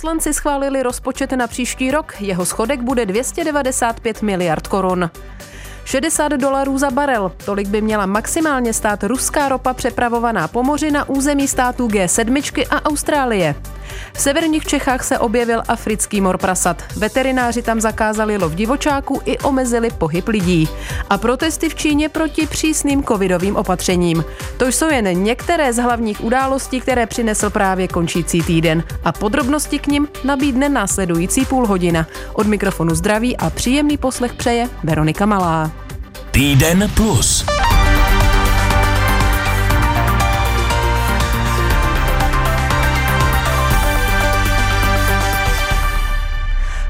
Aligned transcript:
Poslanci 0.00 0.34
schválili 0.34 0.82
rozpočet 0.82 1.32
na 1.32 1.46
příští 1.46 1.90
rok, 1.90 2.14
jeho 2.20 2.46
schodek 2.46 2.80
bude 2.80 3.06
295 3.06 4.22
miliard 4.22 4.66
korun. 4.66 5.10
60 5.84 6.28
dolarů 6.28 6.78
za 6.78 6.90
barel. 6.90 7.32
Tolik 7.44 7.68
by 7.68 7.80
měla 7.80 8.06
maximálně 8.06 8.72
stát 8.72 9.04
ruská 9.04 9.48
ropa 9.48 9.74
přepravovaná 9.74 10.48
po 10.48 10.62
moři 10.62 10.90
na 10.90 11.08
území 11.08 11.48
států 11.48 11.88
G7 11.88 12.66
a 12.70 12.84
Austrálie. 12.84 13.54
V 14.12 14.20
severních 14.20 14.64
Čechách 14.64 15.04
se 15.04 15.18
objevil 15.18 15.62
africký 15.68 16.20
mor 16.20 16.38
prasat. 16.38 16.82
Veterináři 16.96 17.62
tam 17.62 17.80
zakázali 17.80 18.36
lov 18.36 18.54
divočáků 18.54 19.22
i 19.24 19.38
omezili 19.38 19.90
pohyb 19.90 20.28
lidí. 20.28 20.68
A 21.10 21.18
protesty 21.18 21.68
v 21.68 21.74
Číně 21.74 22.08
proti 22.08 22.46
přísným 22.46 23.04
covidovým 23.04 23.56
opatřením. 23.56 24.24
To 24.56 24.66
jsou 24.66 24.88
jen 24.88 25.22
některé 25.22 25.72
z 25.72 25.76
hlavních 25.76 26.24
událostí, 26.24 26.80
které 26.80 27.06
přinesl 27.06 27.50
právě 27.50 27.88
končící 27.88 28.42
týden. 28.42 28.84
A 29.04 29.12
podrobnosti 29.12 29.78
k 29.78 29.86
nim 29.86 30.08
nabídne 30.24 30.68
následující 30.68 31.44
půl 31.44 31.66
hodina. 31.66 32.06
Od 32.32 32.46
mikrofonu 32.46 32.94
zdraví 32.94 33.36
a 33.36 33.50
příjemný 33.50 33.96
poslech 33.96 34.34
přeje 34.34 34.68
Veronika 34.84 35.26
Malá. 35.26 35.72
Týden 36.30 36.90
plus. 36.94 37.44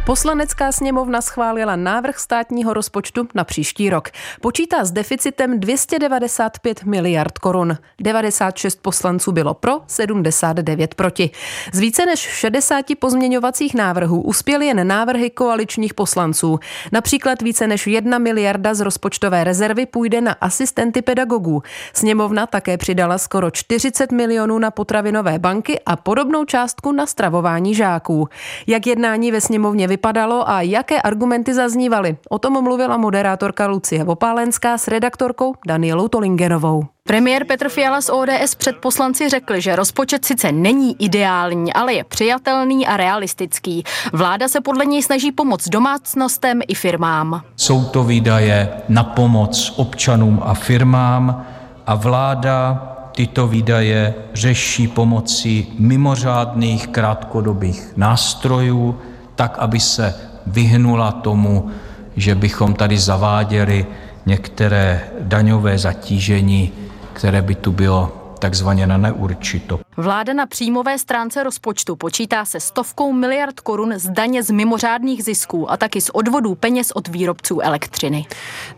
Poslanecká 0.06 0.72
sněmovna 0.72 1.20
schválila 1.20 1.76
návrh 1.76 2.18
státního 2.18 2.74
rozpočtu 2.74 3.28
na 3.34 3.44
příští 3.44 3.90
rok. 3.90 4.08
Počítá 4.40 4.84
s 4.84 4.90
deficitem 4.90 5.60
295 5.60 6.84
miliard 6.84 7.38
korun. 7.38 7.78
96 8.00 8.82
poslanců 8.82 9.32
bylo 9.32 9.54
pro, 9.54 9.72
79 9.86 10.94
proti. 10.94 11.30
Z 11.72 11.78
více 11.78 12.06
než 12.06 12.18
60 12.18 12.86
pozměňovacích 12.98 13.74
návrhů 13.74 14.22
uspěly 14.22 14.66
jen 14.66 14.86
návrhy 14.86 15.30
koaličních 15.30 15.94
poslanců. 15.94 16.58
Například 16.92 17.42
více 17.42 17.66
než 17.66 17.86
1 17.86 18.18
miliarda 18.18 18.74
z 18.74 18.80
rozpočtové 18.80 19.44
rezervy 19.44 19.86
půjde 19.86 20.20
na 20.20 20.32
asistenty 20.32 21.02
pedagogů. 21.02 21.62
Sněmovna 21.92 22.46
také 22.46 22.78
přidala 22.78 23.18
skoro 23.18 23.50
40 23.50 24.12
milionů 24.12 24.58
na 24.58 24.70
potravinové 24.70 25.38
banky 25.38 25.80
a 25.86 25.96
podobnou 25.96 26.44
částku 26.44 26.92
na 26.92 27.06
stravování 27.06 27.74
žáků. 27.74 28.28
Jak 28.66 28.86
jednání 28.86 29.32
ve 29.32 29.40
sněmovně 29.40 29.95
vypadalo 29.96 30.48
a 30.48 30.60
jaké 30.60 31.00
argumenty 31.00 31.54
zaznívaly. 31.54 32.16
O 32.28 32.38
tom 32.38 32.62
mluvila 32.62 32.96
moderátorka 32.96 33.66
Lucie 33.66 34.04
Vopálenská 34.04 34.78
s 34.78 34.88
redaktorkou 34.88 35.54
Danielou 35.66 36.08
Tolingerovou. 36.08 36.84
Premiér 37.04 37.44
Petr 37.46 37.68
Fiala 37.68 38.00
z 38.00 38.10
ODS 38.12 38.54
před 38.54 38.76
poslanci 38.76 39.28
řekl, 39.28 39.60
že 39.60 39.76
rozpočet 39.76 40.24
sice 40.24 40.52
není 40.52 40.96
ideální, 40.98 41.72
ale 41.72 41.94
je 41.94 42.04
přijatelný 42.04 42.86
a 42.86 42.96
realistický. 42.96 43.84
Vláda 44.12 44.48
se 44.48 44.60
podle 44.60 44.86
něj 44.86 45.02
snaží 45.02 45.32
pomoct 45.32 45.68
domácnostem 45.68 46.60
i 46.68 46.74
firmám. 46.74 47.40
Jsou 47.56 47.84
to 47.84 48.04
výdaje 48.04 48.68
na 48.88 49.04
pomoc 49.04 49.74
občanům 49.76 50.42
a 50.44 50.54
firmám 50.54 51.46
a 51.86 51.94
vláda 51.94 52.82
tyto 53.16 53.48
výdaje 53.48 54.14
řeší 54.34 54.88
pomocí 54.88 55.72
mimořádných 55.78 56.88
krátkodobých 56.88 57.92
nástrojů, 57.96 58.98
tak, 59.36 59.58
aby 59.58 59.80
se 59.80 60.14
vyhnula 60.46 61.12
tomu, 61.12 61.70
že 62.16 62.34
bychom 62.34 62.74
tady 62.74 62.98
zaváděli 62.98 63.86
některé 64.26 65.00
daňové 65.20 65.78
zatížení, 65.78 66.72
které 67.12 67.42
by 67.42 67.54
tu 67.54 67.72
bylo 67.72 68.34
takzvaně 68.38 68.86
na 68.86 68.96
neurčito. 68.96 69.85
Vláda 69.98 70.32
na 70.32 70.46
příjmové 70.46 70.98
stránce 70.98 71.42
rozpočtu 71.42 71.96
počítá 71.96 72.44
se 72.44 72.60
stovkou 72.60 73.12
miliard 73.12 73.60
korun 73.60 73.92
z 73.96 74.08
daně 74.08 74.42
z 74.42 74.50
mimořádných 74.50 75.24
zisků 75.24 75.70
a 75.70 75.76
taky 75.76 76.00
z 76.00 76.10
odvodů 76.10 76.54
peněz 76.54 76.90
od 76.90 77.08
výrobců 77.08 77.60
elektřiny. 77.60 78.26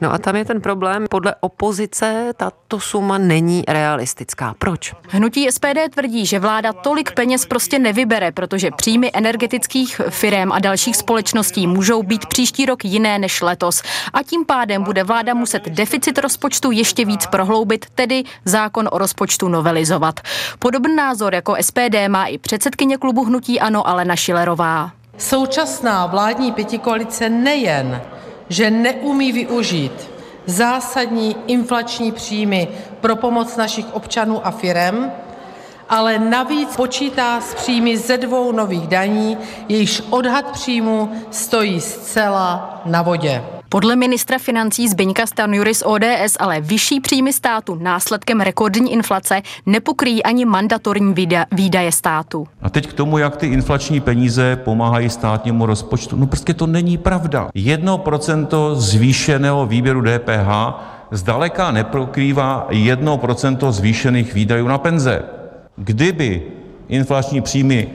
No 0.01 0.13
a 0.13 0.19
tam 0.19 0.37
je 0.37 0.45
ten 0.45 0.61
problém. 0.61 1.07
Podle 1.11 1.35
opozice 1.41 2.33
tato 2.37 2.81
suma 2.81 3.19
není 3.19 3.65
realistická. 3.69 4.55
Proč? 4.59 4.95
Hnutí 5.09 5.51
SPD 5.51 5.95
tvrdí, 5.95 6.27
že 6.27 6.39
vláda 6.39 6.73
tolik 6.73 7.13
peněz 7.13 7.47
prostě 7.47 7.79
nevybere, 7.79 8.33
protože 8.33 8.71
příjmy 8.77 9.11
energetických 9.15 10.01
firm 10.09 10.53
a 10.53 10.59
dalších 10.59 10.97
společností 10.97 11.67
můžou 11.67 12.03
být 12.03 12.27
příští 12.27 12.67
rok 12.67 12.85
jiné 12.85 13.19
než 13.19 13.41
letos. 13.41 13.83
A 14.13 14.23
tím 14.23 14.45
pádem 14.45 14.83
bude 14.83 15.05
vláda 15.05 15.35
muset 15.35 15.63
deficit 15.69 16.19
rozpočtu 16.19 16.71
ještě 16.71 17.05
víc 17.05 17.27
prohloubit, 17.27 17.87
tedy 17.95 18.25
zákon 18.45 18.89
o 18.93 18.99
rozpočtu 18.99 19.49
novelizovat. 19.49 20.21
Podobná 20.59 21.08
názor 21.09 21.35
jako 21.35 21.57
SPD 21.61 22.09
má 22.09 22.27
i 22.27 22.39
předsedkyně 22.39 22.97
klubu 22.97 23.25
Hnutí 23.25 23.61
Ano 23.61 23.89
Alena 23.89 24.17
Šilerová. 24.17 24.91
Současná 25.19 26.07
vládní 26.07 26.53
pětikoalice 26.53 27.29
nejen, 27.29 28.03
že 28.49 28.71
neumí 28.71 29.33
využít 29.33 30.11
zásadní 30.47 31.37
inflační 31.47 32.13
příjmy 32.13 32.69
pro 33.01 33.17
pomoc 33.17 33.57
našich 33.57 33.95
občanů 33.95 34.47
a 34.47 34.51
firem, 34.51 35.13
ale 35.89 36.19
navíc 36.19 36.77
počítá 36.77 37.41
s 37.41 37.55
příjmy 37.55 37.97
ze 37.97 38.19
dvou 38.19 38.53
nových 38.53 38.87
daní, 38.87 39.39
jejichž 39.69 40.03
odhad 40.11 40.51
příjmu 40.51 41.13
stojí 41.31 41.81
zcela 41.81 42.81
na 42.85 43.03
vodě. 43.03 43.43
Podle 43.71 43.97
ministra 43.97 44.39
financí 44.39 44.89
Zbyňka 44.89 45.27
Stanjury 45.27 45.75
z 45.75 45.83
ODS 45.87 46.37
ale 46.39 46.61
vyšší 46.61 47.01
příjmy 47.01 47.33
státu 47.33 47.75
následkem 47.81 48.41
rekordní 48.41 48.93
inflace 48.93 49.43
nepokryjí 49.67 50.23
ani 50.23 50.45
mandatorní 50.45 51.15
výdaje 51.53 51.93
státu. 51.93 52.47
A 52.63 52.71
teď 52.71 52.87
k 52.87 52.93
tomu, 52.93 53.19
jak 53.19 53.37
ty 53.37 53.47
inflační 53.47 54.01
peníze 54.01 54.57
pomáhají 54.57 55.11
státnímu 55.11 55.67
rozpočtu. 55.67 56.17
No 56.17 56.27
prostě 56.27 56.55
to 56.55 56.67
není 56.67 56.99
pravda. 56.99 57.49
Jedno 57.55 57.99
procento 57.99 58.75
zvýšeného 58.75 59.67
výběru 59.67 60.03
DPH 60.03 60.49
zdaleka 61.11 61.71
neprokrývá 61.71 62.67
jedno 62.71 63.19
procento 63.19 63.73
zvýšených 63.73 64.35
výdajů 64.35 64.69
na 64.69 64.79
penze. 64.79 65.38
Kdyby 65.79 66.43
inflační 66.89 67.41
příjmy 67.41 67.89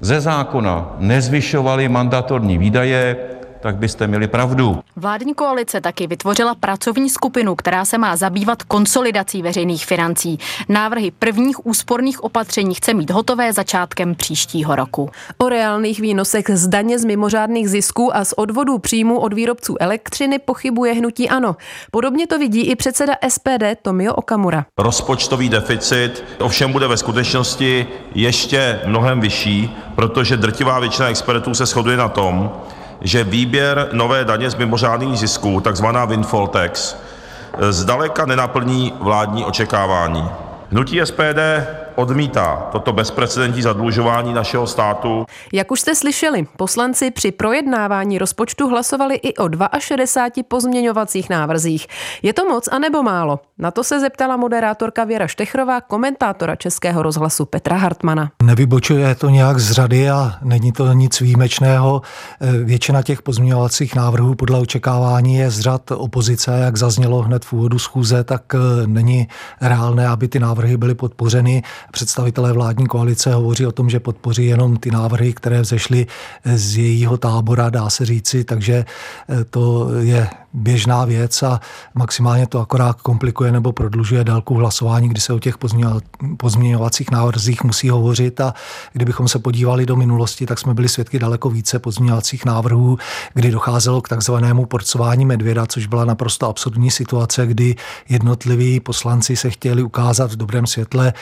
ze 0.00 0.20
zákona 0.20 0.96
nezvyšovaly 0.98 1.88
mandatorní 1.88 2.58
výdaje, 2.58 3.16
tak 3.64 3.76
byste 3.76 4.06
měli 4.06 4.28
pravdu. 4.28 4.80
Vládní 4.96 5.34
koalice 5.34 5.80
taky 5.80 6.06
vytvořila 6.06 6.54
pracovní 6.54 7.10
skupinu, 7.10 7.54
která 7.54 7.84
se 7.84 7.98
má 7.98 8.16
zabývat 8.16 8.62
konsolidací 8.62 9.42
veřejných 9.42 9.86
financí. 9.86 10.38
Návrhy 10.68 11.10
prvních 11.10 11.66
úsporných 11.66 12.24
opatření 12.24 12.74
chce 12.74 12.94
mít 12.94 13.10
hotové 13.10 13.52
začátkem 13.52 14.14
příštího 14.14 14.76
roku. 14.76 15.10
O 15.38 15.48
reálných 15.48 16.00
výnosech 16.00 16.44
z 16.48 16.68
daně 16.68 16.98
z 16.98 17.04
mimořádných 17.04 17.68
zisků 17.68 18.16
a 18.16 18.24
z 18.24 18.34
odvodů 18.36 18.78
příjmů 18.78 19.18
od 19.18 19.32
výrobců 19.32 19.76
elektřiny 19.80 20.38
pochybuje 20.38 20.94
hnutí 20.94 21.28
ANO. 21.28 21.56
Podobně 21.90 22.26
to 22.26 22.38
vidí 22.38 22.60
i 22.60 22.76
předseda 22.76 23.14
SPD 23.28 23.64
Tomio 23.82 24.14
Okamura. 24.14 24.66
Rozpočtový 24.78 25.48
deficit 25.48 26.24
ovšem 26.40 26.72
bude 26.72 26.88
ve 26.88 26.96
skutečnosti 26.96 27.86
ještě 28.14 28.80
mnohem 28.86 29.20
vyšší, 29.20 29.76
protože 29.94 30.36
drtivá 30.36 30.80
většina 30.80 31.08
expertů 31.08 31.54
se 31.54 31.66
shoduje 31.66 31.96
na 31.96 32.08
tom, 32.08 32.52
že 33.04 33.24
výběr 33.24 33.88
nové 33.92 34.24
daně 34.24 34.50
z 34.50 34.54
mimořádných 34.54 35.18
zisků, 35.18 35.60
takzvaná 35.60 36.04
windfall 36.04 36.46
tax, 36.46 36.96
zdaleka 37.70 38.26
nenaplní 38.26 38.92
vládní 39.00 39.44
očekávání. 39.44 40.30
Hnutí 40.70 41.00
SPD 41.04 41.38
odmítá 41.94 42.68
toto 42.72 42.92
bezprecedentní 42.92 43.62
zadlužování 43.62 44.34
našeho 44.34 44.66
státu. 44.66 45.26
Jak 45.52 45.70
už 45.70 45.80
jste 45.80 45.94
slyšeli, 45.94 46.46
poslanci 46.56 47.10
při 47.10 47.32
projednávání 47.32 48.18
rozpočtu 48.18 48.68
hlasovali 48.68 49.14
i 49.14 49.34
o 49.34 49.48
62 49.78 50.42
pozměňovacích 50.48 51.30
návrzích. 51.30 51.86
Je 52.22 52.32
to 52.32 52.44
moc 52.44 52.68
anebo 52.72 53.02
málo? 53.02 53.40
Na 53.58 53.70
to 53.70 53.84
se 53.84 54.00
zeptala 54.00 54.36
moderátorka 54.36 55.04
Věra 55.04 55.26
Štechrová, 55.26 55.80
komentátora 55.80 56.56
Českého 56.56 57.02
rozhlasu 57.02 57.44
Petra 57.44 57.76
Hartmana. 57.76 58.30
Nevybočuje 58.42 59.14
to 59.14 59.28
nějak 59.28 59.58
z 59.58 59.70
řady 59.70 60.10
a 60.10 60.32
není 60.42 60.72
to 60.72 60.92
nic 60.92 61.20
výjimečného. 61.20 62.02
Většina 62.64 63.02
těch 63.02 63.22
pozměňovacích 63.22 63.94
návrhů 63.94 64.34
podle 64.34 64.58
očekávání 64.58 65.36
je 65.36 65.50
z 65.50 65.60
řad 65.60 65.90
opozice, 65.90 66.58
jak 66.64 66.76
zaznělo 66.76 67.22
hned 67.22 67.44
v 67.44 67.52
úvodu 67.52 67.78
schůze, 67.78 68.24
tak 68.24 68.42
není 68.86 69.28
reálné, 69.60 70.08
aby 70.08 70.28
ty 70.28 70.38
návrhy 70.38 70.76
byly 70.76 70.94
podpořeny. 70.94 71.62
Představitelé 71.92 72.52
vládní 72.52 72.86
koalice 72.86 73.34
hovoří 73.34 73.66
o 73.66 73.72
tom, 73.72 73.90
že 73.90 74.00
podpoří 74.00 74.46
jenom 74.46 74.76
ty 74.76 74.90
návrhy, 74.90 75.32
které 75.32 75.60
vzešly 75.60 76.06
z 76.44 76.76
jejího 76.76 77.16
tábora, 77.16 77.70
dá 77.70 77.90
se 77.90 78.06
říci, 78.06 78.44
takže 78.44 78.84
eh, 79.28 79.44
to 79.44 79.88
je 80.00 80.28
běžná 80.54 81.04
věc 81.04 81.42
a 81.42 81.60
maximálně 81.94 82.46
to 82.46 82.60
akorát 82.60 83.02
komplikuje 83.02 83.52
nebo 83.52 83.72
prodlužuje 83.72 84.24
délku 84.24 84.54
hlasování, 84.54 85.08
kdy 85.08 85.20
se 85.20 85.32
o 85.32 85.38
těch 85.38 85.58
pozměňovacích 86.36 87.10
návrzích 87.10 87.64
musí 87.64 87.88
hovořit. 87.88 88.40
A 88.40 88.54
kdybychom 88.92 89.28
se 89.28 89.38
podívali 89.38 89.86
do 89.86 89.96
minulosti, 89.96 90.46
tak 90.46 90.58
jsme 90.58 90.74
byli 90.74 90.88
svědky 90.88 91.18
daleko 91.18 91.50
více 91.50 91.78
pozměňovacích 91.78 92.44
návrhů, 92.44 92.98
kdy 93.34 93.50
docházelo 93.50 94.00
k 94.00 94.08
takzvanému 94.08 94.66
porcování 94.66 95.26
medvěda, 95.26 95.66
což 95.66 95.86
byla 95.86 96.04
naprosto 96.04 96.48
absurdní 96.48 96.90
situace, 96.90 97.46
kdy 97.46 97.76
jednotliví 98.08 98.80
poslanci 98.80 99.36
se 99.36 99.50
chtěli 99.50 99.82
ukázat 99.82 100.32
v 100.32 100.36
dobrém 100.36 100.66
světle 100.66 101.12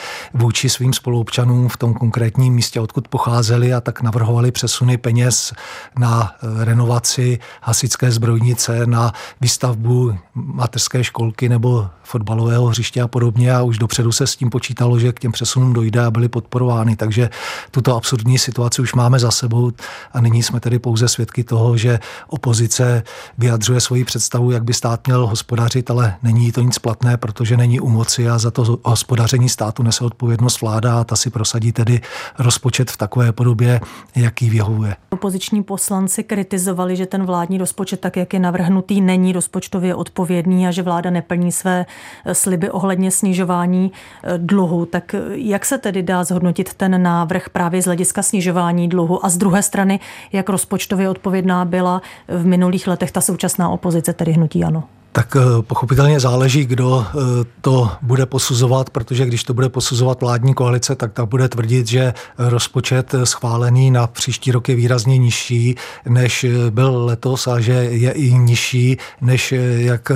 vůči 0.53 0.69
svým 0.69 0.93
spoluobčanům 0.93 1.69
v 1.69 1.77
tom 1.77 1.93
konkrétním 1.93 2.53
místě, 2.53 2.79
odkud 2.79 3.07
pocházeli 3.07 3.73
a 3.73 3.81
tak 3.81 4.01
navrhovali 4.01 4.51
přesuny 4.51 4.97
peněz 4.97 5.53
na 5.97 6.31
eh, 6.33 6.65
renovaci 6.65 7.39
hasičské 7.61 8.11
zbrojnice, 8.11 8.85
na 8.85 9.13
výstavbu 9.41 10.17
mateřské 10.35 11.03
školky 11.03 11.49
nebo 11.49 11.89
fotbalového 12.03 12.65
hřiště 12.65 13.01
a 13.01 13.07
podobně 13.07 13.55
a 13.55 13.61
už 13.61 13.77
dopředu 13.77 14.11
se 14.11 14.27
s 14.27 14.35
tím 14.35 14.49
počítalo, 14.49 14.99
že 14.99 15.11
k 15.11 15.19
těm 15.19 15.31
přesunům 15.31 15.73
dojde 15.73 16.05
a 16.05 16.11
byly 16.11 16.29
podporovány. 16.29 16.95
Takže 16.95 17.29
tuto 17.71 17.95
absurdní 17.95 18.37
situaci 18.37 18.81
už 18.81 18.93
máme 18.93 19.19
za 19.19 19.31
sebou 19.31 19.71
a 20.13 20.21
nyní 20.21 20.43
jsme 20.43 20.59
tedy 20.59 20.79
pouze 20.79 21.07
svědky 21.07 21.43
toho, 21.43 21.77
že 21.77 21.99
opozice 22.27 23.03
vyjadřuje 23.37 23.81
svoji 23.81 24.05
představu, 24.05 24.51
jak 24.51 24.63
by 24.63 24.73
stát 24.73 25.07
měl 25.07 25.27
hospodařit, 25.27 25.91
ale 25.91 26.15
není 26.23 26.51
to 26.51 26.61
nic 26.61 26.79
platné, 26.79 27.17
protože 27.17 27.57
není 27.57 27.79
u 27.79 27.89
moci 27.89 28.29
a 28.29 28.37
za 28.37 28.51
to 28.51 28.79
hospodaření 28.83 29.49
státu 29.49 29.83
nese 29.83 30.05
odpovědnost 30.05 30.42
vláda 30.61 30.99
a 30.99 31.03
ta 31.03 31.15
si 31.15 31.29
prosadí 31.29 31.71
tedy 31.71 32.01
rozpočet 32.39 32.91
v 32.91 32.97
takové 32.97 33.31
podobě, 33.31 33.81
jaký 34.15 34.49
vyhovuje. 34.49 34.95
Opoziční 35.09 35.63
poslanci 35.63 36.23
kritizovali, 36.23 36.95
že 36.95 37.05
ten 37.05 37.25
vládní 37.25 37.57
rozpočet, 37.57 37.99
tak 37.99 38.17
jak 38.17 38.33
je 38.33 38.39
navrhnutý, 38.39 39.01
není 39.01 39.33
rozpočtově 39.33 39.95
odpovědný 39.95 40.67
a 40.67 40.71
že 40.71 40.81
vláda 40.81 41.09
neplní 41.09 41.51
své 41.51 41.85
eh, 42.25 42.35
sliby 42.35 42.69
ohledně 42.69 43.11
snižování 43.11 43.91
eh, 44.23 44.37
dluhu. 44.37 44.85
Tak 44.85 45.13
eh, 45.13 45.19
jak 45.29 45.65
se 45.65 45.77
tedy 45.77 46.03
dá 46.03 46.23
zhodnotit 46.23 46.73
ten 46.73 47.03
návrh 47.03 47.49
právě 47.49 47.81
z 47.81 47.85
hlediska 47.85 48.23
snižování 48.23 48.89
dluhu 48.89 49.25
a 49.25 49.29
z 49.29 49.37
druhé 49.37 49.63
strany, 49.63 49.99
jak 50.31 50.49
rozpočtově 50.49 51.09
odpovědná 51.09 51.65
byla 51.65 52.01
v 52.27 52.45
minulých 52.45 52.87
letech 52.87 53.11
ta 53.11 53.21
současná 53.21 53.69
opozice, 53.69 54.13
tedy 54.13 54.31
hnutí 54.31 54.63
ano? 54.63 54.83
Tak 55.15 55.35
eh, 55.35 55.61
pochopitelně 55.61 56.19
záleží, 56.19 56.65
kdo 56.65 57.05
eh, 57.07 57.13
to 57.61 57.91
bude 58.01 58.25
posuzovat, 58.25 58.89
protože 58.89 59.25
když 59.25 59.43
to 59.43 59.53
bude 59.53 59.69
posuzovat 59.69 60.21
vládní 60.21 60.53
koalice, 60.53 60.95
tak 60.95 61.13
ta 61.13 61.25
bude 61.25 61.49
tvrdit, 61.49 61.87
že 61.87 62.13
rozpočet 62.37 63.15
schválený 63.23 63.91
na 63.91 64.07
příští 64.07 64.51
rok 64.51 64.69
je 64.69 64.75
výrazně 64.75 65.17
nižší, 65.17 65.75
než 66.09 66.45
byl 66.69 67.05
letos 67.05 67.47
a 67.47 67.59
že 67.59 67.73
je 67.73 68.11
i 68.11 68.33
nižší, 68.33 68.97
než 69.21 69.53
jak 69.77 70.11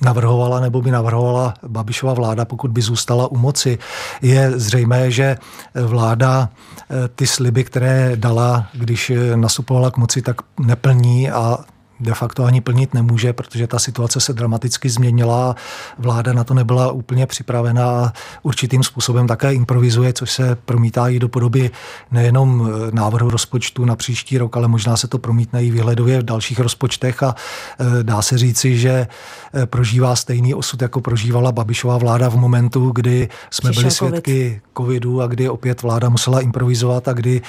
navrhovala 0.00 0.60
nebo 0.60 0.82
by 0.82 0.90
navrhovala 0.90 1.54
Babišova 1.66 2.14
vláda, 2.14 2.44
pokud 2.44 2.70
by 2.70 2.82
zůstala 2.82 3.26
u 3.32 3.36
moci. 3.36 3.78
Je 4.22 4.52
zřejmé, 4.54 5.10
že 5.10 5.36
vláda 5.74 6.48
eh, 6.48 7.08
ty 7.14 7.26
sliby, 7.26 7.64
které 7.64 8.12
dala, 8.16 8.66
když 8.72 9.12
nastupovala 9.34 9.90
k 9.90 9.96
moci, 9.96 10.22
tak 10.22 10.36
neplní 10.60 11.30
a 11.30 11.58
de 12.00 12.14
facto 12.14 12.44
ani 12.44 12.60
plnit 12.60 12.94
nemůže, 12.94 13.32
protože 13.32 13.66
ta 13.66 13.78
situace 13.78 14.20
se 14.20 14.32
dramaticky 14.32 14.88
změnila. 14.90 15.56
Vláda 15.98 16.32
na 16.32 16.44
to 16.44 16.54
nebyla 16.54 16.92
úplně 16.92 17.26
připravená 17.26 17.88
a 17.90 18.12
určitým 18.42 18.82
způsobem 18.82 19.26
také 19.26 19.54
improvizuje, 19.54 20.12
což 20.12 20.32
se 20.32 20.56
promítá 20.64 21.08
i 21.08 21.18
do 21.18 21.28
podoby 21.28 21.70
nejenom 22.10 22.70
e, 22.70 22.96
návrhu 22.96 23.30
rozpočtu 23.30 23.84
na 23.84 23.96
příští 23.96 24.38
rok, 24.38 24.56
ale 24.56 24.68
možná 24.68 24.96
se 24.96 25.08
to 25.08 25.18
promítne 25.18 25.64
i 25.64 25.70
výhledově 25.70 26.20
v 26.20 26.24
dalších 26.24 26.60
rozpočtech 26.60 27.22
a 27.22 27.34
e, 27.80 28.02
dá 28.02 28.22
se 28.22 28.38
říci, 28.38 28.78
že 28.78 28.90
e, 28.90 29.66
prožívá 29.66 30.16
stejný 30.16 30.54
osud, 30.54 30.82
jako 30.82 31.00
prožívala 31.00 31.52
Babišová 31.52 31.98
vláda 31.98 32.28
v 32.30 32.36
momentu, 32.36 32.90
kdy 32.90 33.28
jsme 33.50 33.70
Přišel 33.70 33.82
byli 33.82 33.90
svědky 33.90 34.48
COVID. 34.48 34.62
covidu 34.76 35.22
a 35.22 35.26
kdy 35.26 35.48
opět 35.48 35.82
vláda 35.82 36.08
musela 36.08 36.40
improvizovat 36.40 37.08
a 37.08 37.12
kdy 37.12 37.42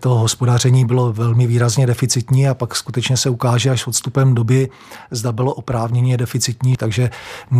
to 0.00 0.08
hospodaření 0.08 0.84
bylo 0.84 1.12
velmi 1.12 1.46
výrazně 1.46 1.86
deficitní 1.86 2.48
a 2.48 2.54
pak 2.54 2.76
skutečně 2.76 3.16
se 3.16 3.30
ukáže 3.30 3.70
až 3.70 3.83
odstupem 3.88 4.34
doby, 4.34 4.68
zda 5.10 5.32
bylo 5.32 5.54
oprávněně 5.54 6.16
deficitní, 6.16 6.76
takže 6.76 7.10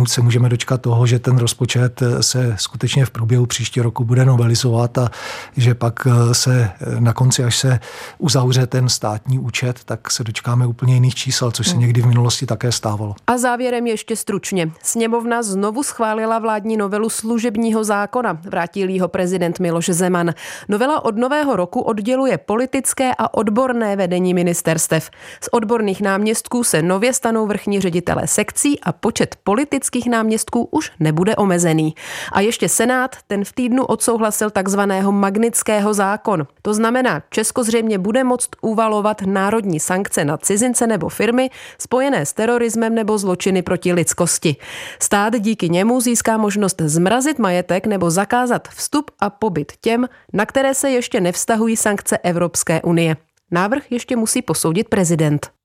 se 0.07 0.21
můžeme 0.21 0.49
dočkat 0.49 0.81
toho, 0.81 1.07
že 1.07 1.19
ten 1.19 1.37
rozpočet 1.37 2.03
se 2.21 2.55
skutečně 2.57 3.05
v 3.05 3.09
průběhu 3.09 3.45
příští 3.45 3.81
roku 3.81 4.05
bude 4.05 4.25
novelizovat 4.25 4.97
a 4.97 5.09
že 5.57 5.73
pak 5.73 6.07
se 6.31 6.71
na 6.99 7.13
konci, 7.13 7.43
až 7.43 7.57
se 7.57 7.79
uzavře 8.17 8.67
ten 8.67 8.89
státní 8.89 9.39
účet, 9.39 9.83
tak 9.85 10.11
se 10.11 10.23
dočkáme 10.23 10.67
úplně 10.67 10.93
jiných 10.93 11.15
čísel, 11.15 11.51
což 11.51 11.67
se 11.67 11.73
hmm. 11.73 11.81
někdy 11.81 12.01
v 12.01 12.07
minulosti 12.07 12.45
také 12.45 12.71
stávalo. 12.71 13.15
A 13.27 13.37
závěrem 13.37 13.87
ještě 13.87 14.15
stručně. 14.15 14.71
Sněmovna 14.83 15.43
znovu 15.43 15.83
schválila 15.83 16.39
vládní 16.39 16.77
novelu 16.77 17.09
služebního 17.09 17.83
zákona. 17.83 18.37
Vrátil 18.43 19.01
ho 19.01 19.07
prezident 19.07 19.59
Miloš 19.59 19.89
Zeman. 19.89 20.33
Novela 20.69 21.05
od 21.05 21.17
nového 21.17 21.55
roku 21.55 21.81
odděluje 21.81 22.37
politické 22.37 23.11
a 23.17 23.33
odborné 23.33 23.95
vedení 23.95 24.33
ministerstev. 24.33 25.09
Z 25.41 25.49
odborných 25.51 26.01
náměstků 26.01 26.14
náměstků 26.15 26.63
se 26.63 26.81
nově 26.81 27.13
stanou 27.13 27.47
vrchní 27.47 27.81
ředitelé 27.81 28.27
sekcí 28.27 28.79
a 28.79 28.91
počet 28.91 29.35
politických 29.43 30.09
náměstků 30.09 30.67
už 30.71 30.91
nebude 30.99 31.35
omezený. 31.35 31.95
A 32.31 32.39
ještě 32.39 32.69
Senát 32.69 33.15
ten 33.27 33.45
v 33.45 33.53
týdnu 33.53 33.85
odsouhlasil 33.85 34.49
takzvaného 34.49 35.11
magnického 35.11 35.93
zákon. 35.93 36.47
To 36.61 36.73
znamená, 36.73 37.21
Česko 37.29 37.63
zřejmě 37.63 37.97
bude 37.97 38.23
moct 38.23 38.49
uvalovat 38.61 39.21
národní 39.21 39.79
sankce 39.79 40.25
na 40.25 40.37
cizince 40.37 40.87
nebo 40.87 41.09
firmy 41.09 41.49
spojené 41.77 42.25
s 42.25 42.33
terorismem 42.33 42.95
nebo 42.95 43.17
zločiny 43.17 43.61
proti 43.61 43.93
lidskosti. 43.93 44.55
Stát 44.99 45.33
díky 45.39 45.69
němu 45.69 46.01
získá 46.01 46.37
možnost 46.37 46.81
zmrazit 46.81 47.39
majetek 47.39 47.87
nebo 47.87 48.11
zakázat 48.11 48.67
vstup 48.67 49.11
a 49.19 49.29
pobyt 49.29 49.71
těm, 49.81 50.07
na 50.33 50.45
které 50.45 50.73
se 50.73 50.89
ještě 50.89 51.21
nevztahují 51.21 51.77
sankce 51.77 52.17
Evropské 52.17 52.81
unie. 52.81 53.17
Návrh 53.51 53.91
ještě 53.91 54.15
musí 54.15 54.41
posoudit 54.41 54.89
prezident. 54.89 55.55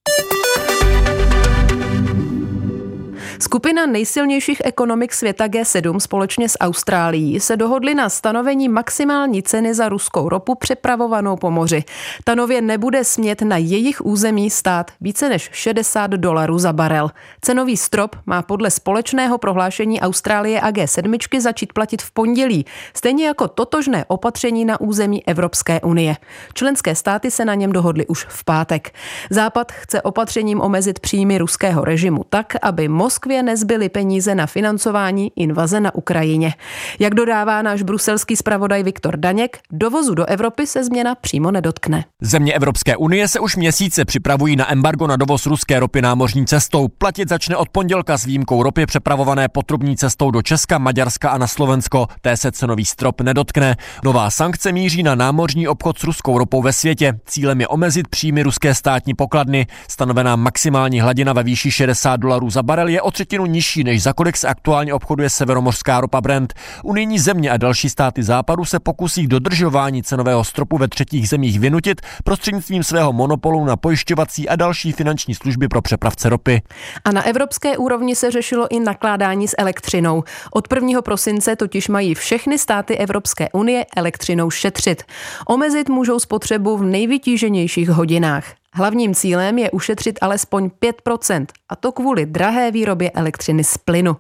Skupina 3.43 3.87
nejsilnějších 3.87 4.63
ekonomik 4.65 5.13
světa 5.13 5.47
G7 5.47 5.99
společně 5.99 6.49
s 6.49 6.59
Austrálií 6.61 7.41
se 7.41 7.57
dohodly 7.57 7.95
na 7.95 8.09
stanovení 8.09 8.69
maximální 8.69 9.43
ceny 9.43 9.75
za 9.75 9.89
ruskou 9.89 10.29
ropu 10.29 10.55
přepravovanou 10.55 11.37
po 11.37 11.51
moři. 11.51 11.85
Ta 12.25 12.35
nově 12.35 12.61
nebude 12.61 13.05
smět 13.05 13.43
na 13.43 13.57
jejich 13.57 14.01
území 14.05 14.51
stát 14.51 14.91
více 15.01 15.29
než 15.29 15.51
60 15.53 16.11
dolarů 16.11 16.59
za 16.59 16.73
barel. 16.73 17.11
Cenový 17.41 17.77
strop 17.77 18.17
má 18.27 18.43
podle 18.43 18.71
společného 18.71 19.39
prohlášení 19.39 20.01
Austrálie 20.01 20.61
a 20.61 20.71
G7 20.71 21.41
začít 21.41 21.73
platit 21.73 22.03
v 22.03 22.11
pondělí, 22.11 22.65
stejně 22.95 23.27
jako 23.27 23.49
totožné 23.49 24.05
opatření 24.09 24.65
na 24.65 24.81
území 24.81 25.29
Evropské 25.29 25.81
unie. 25.81 26.17
Členské 26.55 26.95
státy 26.95 27.31
se 27.31 27.45
na 27.45 27.55
něm 27.55 27.73
dohodly 27.73 28.07
už 28.07 28.27
v 28.29 28.45
pátek. 28.45 28.95
Západ 29.31 29.73
chce 29.73 30.03
opatřením 30.03 30.61
omezit 30.61 31.01
příjmy 31.01 31.39
ruského 31.39 31.85
režimu 31.85 32.25
tak, 32.31 32.55
aby 32.63 32.89
Moskva 32.89 33.30
Moskvě 33.31 33.43
nezbyly 33.43 33.89
peníze 33.89 34.35
na 34.35 34.47
financování 34.47 35.33
invaze 35.37 35.81
na 35.81 35.95
Ukrajině. 35.95 36.55
Jak 36.99 37.15
dodává 37.15 37.63
náš 37.63 37.83
bruselský 37.83 38.37
zpravodaj 38.37 38.83
Viktor 38.83 39.17
Daněk, 39.17 39.59
dovozu 39.73 40.15
do 40.15 40.27
Evropy 40.27 40.67
se 40.67 40.85
změna 40.85 41.15
přímo 41.15 41.51
nedotkne. 41.51 42.05
Země 42.21 42.53
Evropské 42.53 42.97
unie 42.97 43.29
se 43.29 43.41
už 43.41 43.57
měsíce 43.57 44.05
připravují 44.05 44.57
na 44.57 44.73
embargo 44.73 45.07
na 45.07 45.17
dovoz 45.17 45.47
ruské 45.47 45.81
ropy 45.81 46.03
námořní 46.03 46.47
cestou. 46.47 46.89
Platit 46.89 47.29
začne 47.29 47.57
od 47.57 47.69
pondělka 47.69 48.19
s 48.19 48.25
výjimkou 48.25 48.63
ropy 48.63 48.87
přepravované 48.87 49.49
potrubní 49.49 49.97
cestou 49.97 50.31
do 50.31 50.43
Česka, 50.43 50.79
Maďarska 50.79 51.31
a 51.31 51.39
na 51.39 51.47
Slovensko. 51.47 52.07
Té 52.21 52.37
se 52.37 52.53
cenový 52.53 52.85
strop 52.85 53.21
nedotkne. 53.21 53.77
Nová 54.05 54.31
sankce 54.31 54.73
míří 54.73 55.03
na 55.03 55.15
námořní 55.15 55.69
obchod 55.69 55.99
s 55.99 56.05
ruskou 56.05 56.39
ropou 56.39 56.63
ve 56.63 56.73
světě. 56.73 57.13
Cílem 57.27 57.61
je 57.61 57.69
omezit 57.69 58.09
příjmy 58.09 58.43
ruské 58.43 58.75
státní 58.75 59.15
pokladny. 59.15 59.67
Stanovená 59.89 60.37
maximální 60.37 61.01
hladina 61.01 61.33
ve 61.33 61.43
výši 61.43 61.71
60 61.71 62.17
dolarů 62.17 62.51
za 62.51 62.63
barel 62.63 62.89
je 62.89 63.03
o 63.03 63.11
třetinu 63.21 63.47
nižší, 63.47 63.85
než 63.85 64.03
za 64.03 64.13
kolik 64.13 64.37
se 64.37 64.49
aktuálně 64.49 64.95
obchoduje 64.95 65.31
severomořská 65.31 66.01
ropa 66.01 66.21
Brent. 66.21 66.55
Unijní 66.85 67.19
země 67.19 67.51
a 67.51 67.57
další 67.57 67.91
státy 67.91 68.23
západu 68.23 68.65
se 68.65 68.81
pokusí 68.81 69.27
dodržování 69.27 70.03
cenového 70.03 70.45
stropu 70.45 70.79
ve 70.79 70.89
třetích 70.89 71.29
zemích 71.29 71.61
vynutit 71.61 72.01
prostřednictvím 72.25 72.83
svého 72.83 73.13
monopolu 73.13 73.65
na 73.65 73.77
pojišťovací 73.77 74.49
a 74.49 74.57
další 74.57 74.93
finanční 74.93 75.35
služby 75.35 75.69
pro 75.69 75.83
přepravce 75.83 76.29
ropy. 76.29 76.63
A 77.05 77.13
na 77.13 77.23
evropské 77.23 77.79
úrovni 77.79 78.17
se 78.17 78.31
řešilo 78.31 78.67
i 78.71 78.81
nakládání 78.81 79.49
s 79.49 79.55
elektřinou. 79.59 80.25
Od 80.53 80.75
1. 80.75 81.03
prosince 81.03 81.57
totiž 81.57 81.89
mají 81.89 82.15
všechny 82.15 82.59
státy 82.59 82.97
Evropské 82.97 83.49
unie 83.53 83.87
elektřinou 83.97 84.51
šetřit. 84.51 85.03
Omezit 85.47 85.89
můžou 85.89 86.19
spotřebu 86.19 86.77
v 86.77 86.83
nejvytíženějších 86.83 87.89
hodinách. 87.89 88.45
Hlavním 88.75 89.15
cílem 89.15 89.59
je 89.59 89.71
ušetřit 89.71 90.19
alespoň 90.21 90.71
5%, 90.83 91.47
a 91.71 91.77
to 91.77 91.93
kvůli 91.93 92.27
drahé 92.27 92.71
výrobě 92.71 93.11
elektřiny 93.11 93.65
z 93.65 93.79
plynu. 93.79 94.17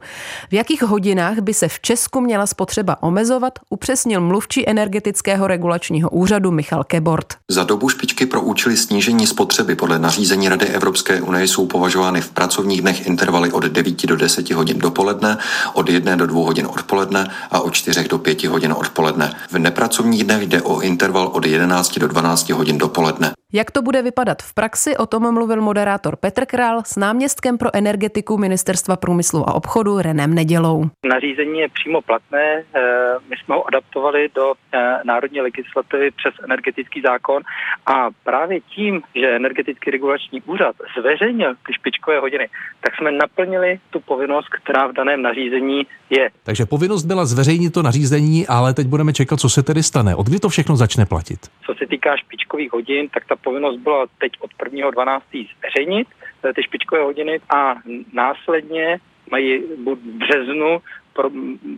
V 0.50 0.54
jakých 0.54 0.82
hodinách 0.82 1.38
by 1.38 1.54
se 1.54 1.68
v 1.68 1.80
Česku 1.80 2.20
měla 2.20 2.46
spotřeba 2.46 3.02
omezovat, 3.02 3.58
upřesnil 3.70 4.20
mluvčí 4.20 4.68
energetického 4.68 5.46
regulačního 5.46 6.10
úřadu 6.10 6.50
Michal 6.50 6.84
Kebort. 6.84 7.34
Za 7.48 7.64
dobu 7.64 7.88
špičky 7.88 8.26
pro 8.26 8.40
účely 8.40 8.76
snížení 8.76 9.26
spotřeby 9.26 9.74
podle 9.74 9.98
nařízení 9.98 10.48
Rady 10.48 10.66
Evropské 10.66 11.20
unie 11.20 11.48
jsou 11.48 11.66
považovány 11.66 12.20
v 12.20 12.30
pracovních 12.30 12.80
dnech 12.80 13.06
intervaly 13.06 13.52
od 13.52 13.64
9 13.64 14.06
do 14.06 14.16
10 14.16 14.50
hodin 14.50 14.78
dopoledne, 14.78 15.38
od 15.74 15.88
1 15.88 16.16
do 16.16 16.26
2 16.26 16.44
hodin 16.44 16.66
odpoledne 16.66 17.30
a 17.50 17.60
od 17.60 17.74
4 17.74 18.08
do 18.08 18.18
5 18.18 18.44
hodin 18.44 18.72
odpoledne. 18.72 19.34
V 19.50 19.58
nepracovních 19.58 20.24
dnech 20.24 20.42
jde 20.46 20.62
o 20.62 20.80
interval 20.80 21.26
od 21.26 21.46
11 21.46 21.98
do 21.98 22.08
12 22.08 22.50
hodin 22.50 22.78
dopoledne. 22.78 23.32
Jak 23.52 23.70
to 23.70 23.82
bude 23.82 24.02
vypadat 24.02 24.42
v 24.42 24.54
praxi, 24.54 24.96
o 24.96 25.06
tom 25.06 25.34
mluvil 25.34 25.62
moderátor 25.62 26.16
Petr 26.16 26.46
Král 26.46 26.82
s 26.86 26.96
náměstkem 27.40 27.58
pro 27.58 27.76
energetiku 27.76 28.38
Ministerstva 28.38 28.96
průmyslu 28.96 29.48
a 29.48 29.54
obchodu 29.54 29.98
Renem 29.98 30.34
Nedělou. 30.34 30.84
Nařízení 31.04 31.58
je 31.58 31.68
přímo 31.68 32.02
platné, 32.02 32.64
eh, 32.74 32.82
my 33.30 33.36
jsme 33.36 33.54
ho 33.54 33.66
adaptovali 33.68 34.28
do 34.34 34.52
eh, 34.52 34.78
národní 35.04 35.40
legislativy 35.40 36.10
přes 36.10 36.34
energetický 36.44 37.00
zákon 37.00 37.42
a 37.86 38.08
právě 38.24 38.60
tím, 38.60 39.02
že 39.14 39.36
energetický 39.36 39.90
regulační 39.90 40.42
úřad 40.42 40.76
zveřejnil 40.98 41.54
ty 41.66 41.72
špičkové 41.72 42.20
hodiny, 42.20 42.48
tak 42.80 42.96
jsme 42.96 43.12
naplnili 43.12 43.78
tu 43.90 44.00
povinnost, 44.00 44.48
která 44.48 44.86
v 44.86 44.92
daném 44.92 45.22
nařízení 45.22 45.86
je. 46.10 46.30
Takže 46.44 46.66
povinnost 46.66 47.04
byla 47.04 47.24
zveřejnit 47.24 47.74
to 47.74 47.82
nařízení, 47.82 48.46
ale 48.46 48.74
teď 48.74 48.86
budeme 48.86 49.12
čekat, 49.12 49.40
co 49.40 49.48
se 49.48 49.62
tedy 49.62 49.82
stane. 49.82 50.14
Od 50.16 50.26
kdy 50.26 50.38
to 50.38 50.48
všechno 50.48 50.76
začne 50.76 51.06
platit? 51.06 51.40
Co 51.66 51.74
se 51.74 51.86
týká 51.86 52.16
špičkových 52.16 52.72
hodin, 52.72 53.08
tak 53.14 53.22
ta 53.28 53.36
povinnost 53.36 53.76
byla 53.76 54.06
teď 54.18 54.32
od 54.40 54.50
1.12. 54.50 55.20
zveřejnit 55.58 56.08
eh, 56.44 56.52
ty 56.52 56.62
špičkové 56.62 57.02
hodiny 57.02 57.29
a 57.54 57.74
následně 58.12 58.98
mají 59.30 59.58
v 59.58 59.94
březnu 59.94 60.82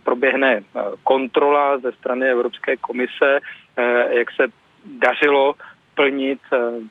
proběhne 0.05 0.57
eh, 0.57 0.81
kontrola 1.05 1.79
ze 1.79 1.93
strany 1.93 2.31
Evropské 2.31 2.77
komise, 2.77 3.41
eh, 3.77 4.19
jak 4.19 4.31
se 4.31 4.45
dařilo 4.85 5.55
plnit 5.95 6.41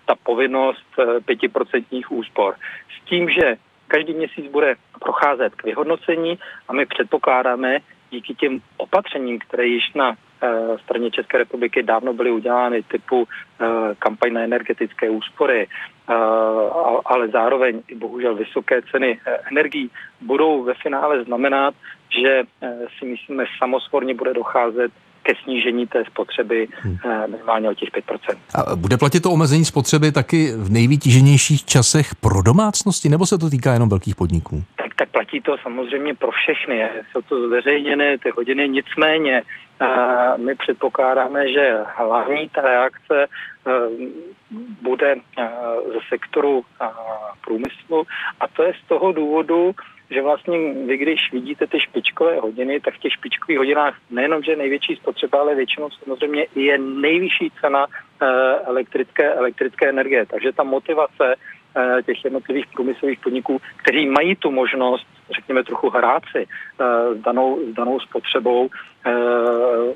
ta 0.05 0.15
povinnost 0.23 0.85
pětiprocentních 1.25 2.11
úspor. 2.11 2.55
S 2.97 3.05
tím, 3.05 3.29
že 3.29 3.57
každý 3.87 4.13
měsíc 4.13 4.51
bude 4.51 4.75
procházet 4.99 5.55
k 5.55 5.63
vyhodnocení 5.63 6.39
a 6.67 6.73
my 6.73 6.85
předpokládáme 6.85 7.77
díky 8.11 8.35
těm 8.35 8.61
opatřením, 8.77 9.39
které 9.39 9.65
již 9.65 9.93
na 9.93 10.13
Eh, 10.13 10.30
straně 10.83 11.11
České 11.11 11.37
republiky 11.37 11.83
dávno 11.83 12.13
byly 12.13 12.31
udělány 12.31 12.83
typu 12.83 13.27
eh, 13.27 13.65
kampaň 13.99 14.33
na 14.33 14.41
energetické 14.41 15.09
úspory, 15.09 15.67
eh, 15.67 16.13
ale 17.05 17.27
zároveň 17.27 17.81
i 17.87 17.95
bohužel 17.95 18.35
vysoké 18.35 18.81
ceny 18.91 19.19
energií 19.51 19.89
budou 20.21 20.63
ve 20.63 20.73
finále 20.73 21.23
znamenat, 21.23 21.73
že 22.21 22.43
si 22.99 23.05
myslíme 23.05 23.45
samosvorně 23.59 24.13
bude 24.13 24.33
docházet 24.33 24.91
ke 25.23 25.33
snížení 25.43 25.87
té 25.87 26.03
spotřeby 26.05 26.67
hmm. 26.81 26.97
minimálně 27.27 27.69
o 27.69 27.73
těch 27.73 27.89
5%. 27.89 28.37
A 28.55 28.75
bude 28.75 28.97
platit 28.97 29.19
to 29.19 29.31
omezení 29.31 29.65
spotřeby 29.65 30.11
taky 30.11 30.51
v 30.55 30.71
nejvytíženějších 30.71 31.65
časech 31.65 32.15
pro 32.15 32.41
domácnosti, 32.41 33.09
nebo 33.09 33.25
se 33.25 33.37
to 33.37 33.49
týká 33.49 33.73
jenom 33.73 33.89
velkých 33.89 34.15
podniků? 34.15 34.63
Tak, 35.01 35.09
platí 35.09 35.41
to 35.41 35.57
samozřejmě 35.57 36.13
pro 36.13 36.31
všechny. 36.31 36.89
Jsou 37.11 37.21
to 37.21 37.47
zveřejněné 37.47 38.17
ty 38.17 38.29
hodiny, 38.29 38.69
nicméně 38.69 39.41
my 40.37 40.55
předpokládáme, 40.55 41.51
že 41.51 41.77
hlavní 41.95 42.49
ta 42.49 42.61
reakce 42.61 43.27
bude 44.81 45.15
ze 45.93 45.99
sektoru 46.09 46.65
průmyslu 47.45 48.03
a 48.39 48.47
to 48.47 48.63
je 48.63 48.73
z 48.85 48.87
toho 48.87 49.11
důvodu, 49.11 49.71
že 50.09 50.21
vlastně 50.21 50.73
vy, 50.73 50.97
když 50.97 51.31
vidíte 51.31 51.67
ty 51.67 51.79
špičkové 51.79 52.39
hodiny, 52.39 52.79
tak 52.79 52.93
v 52.93 52.99
těch 52.99 53.13
špičkových 53.13 53.57
hodinách 53.57 53.97
nejenom, 54.09 54.43
že 54.43 54.51
je 54.51 54.57
největší 54.57 54.95
spotřeba, 54.95 55.39
ale 55.39 55.55
většinou 55.55 55.89
samozřejmě 55.89 56.45
je 56.55 56.77
nejvyšší 56.77 57.51
cena 57.61 57.85
elektrické, 58.65 59.33
elektrické 59.33 59.89
energie. 59.89 60.25
Takže 60.25 60.51
ta 60.51 60.63
motivace 60.63 61.35
těch 62.05 62.23
jednotlivých 62.23 62.65
průmyslových 62.73 63.19
podniků, 63.19 63.61
kteří 63.75 64.09
mají 64.09 64.35
tu 64.35 64.51
možnost, 64.51 65.07
řekněme, 65.35 65.63
trochu 65.63 65.89
hrát 65.89 66.23
si 66.31 66.47
s 67.15 67.21
danou, 67.21 67.59
s 67.71 67.75
danou 67.75 67.99
spotřebou, 67.99 68.69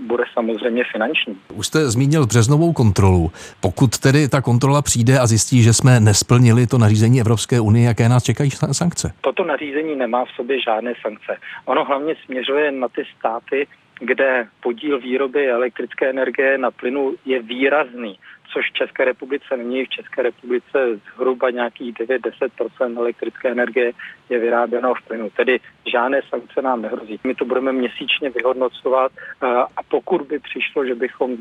bude 0.08 0.24
samozřejmě 0.34 0.84
finanční. 0.92 1.38
Už 1.54 1.68
jste 1.68 1.90
zmínil 1.90 2.26
březnovou 2.26 2.74
kontrolu. 2.74 3.32
Pokud 3.60 3.98
tedy 3.98 4.28
ta 4.30 4.42
kontrola 4.42 4.82
přijde 4.82 5.20
a 5.20 5.28
zjistí, 5.28 5.64
že 5.64 5.74
jsme 5.74 6.00
nesplnili 6.00 6.68
to 6.68 6.78
nařízení 6.78 7.22
Evropské 7.22 7.60
unie, 7.60 7.88
jaké 7.88 8.10
nás 8.10 8.24
čekají 8.24 8.52
sankce? 8.72 9.14
Toto 9.22 9.44
nařízení 9.44 9.96
nemá 9.96 10.26
v 10.26 10.32
sobě 10.36 10.62
žádné 10.62 10.94
sankce. 11.02 11.38
Ono 11.66 11.86
hlavně 11.86 12.16
směřuje 12.26 12.72
na 12.72 12.88
ty 12.88 13.04
státy, 13.20 13.68
kde 14.00 14.48
podíl 14.64 15.00
výroby 15.00 15.52
elektrické 15.52 16.10
energie 16.10 16.58
na 16.58 16.72
plynu 16.72 17.14
je 17.26 17.42
výrazný 17.42 18.20
což 18.56 18.72
v 18.72 18.74
České 18.74 19.06
republice 19.06 19.58
není. 19.58 19.86
V 19.86 19.90
České 19.90 20.22
republice 20.22 20.80
zhruba 20.96 21.50
nějakých 21.50 21.94
9-10% 21.94 22.98
elektrické 22.98 23.52
energie 23.52 23.92
je 24.30 24.40
vyráběno 24.40 24.94
v 24.94 25.08
plynu. 25.08 25.30
Tedy 25.30 25.60
žádné 25.92 26.22
sankce 26.30 26.62
nám 26.62 26.82
nehrozí. 26.82 27.20
My 27.24 27.36
to 27.36 27.46
budeme 27.46 27.72
měsíčně 27.72 28.30
vyhodnocovat 28.30 29.12
eh, 29.16 29.48
a 29.78 29.84
pokud 29.90 30.22
by 30.22 30.40
přišlo, 30.40 30.86
že 30.86 30.96
bychom 30.96 31.38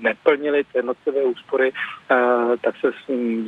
neplnili 0.00 0.64
ty 0.64 0.78
jednotlivé 0.78 1.22
úspory, 1.22 1.72
eh, 1.72 2.16
tak 2.60 2.74
se 2.80 2.90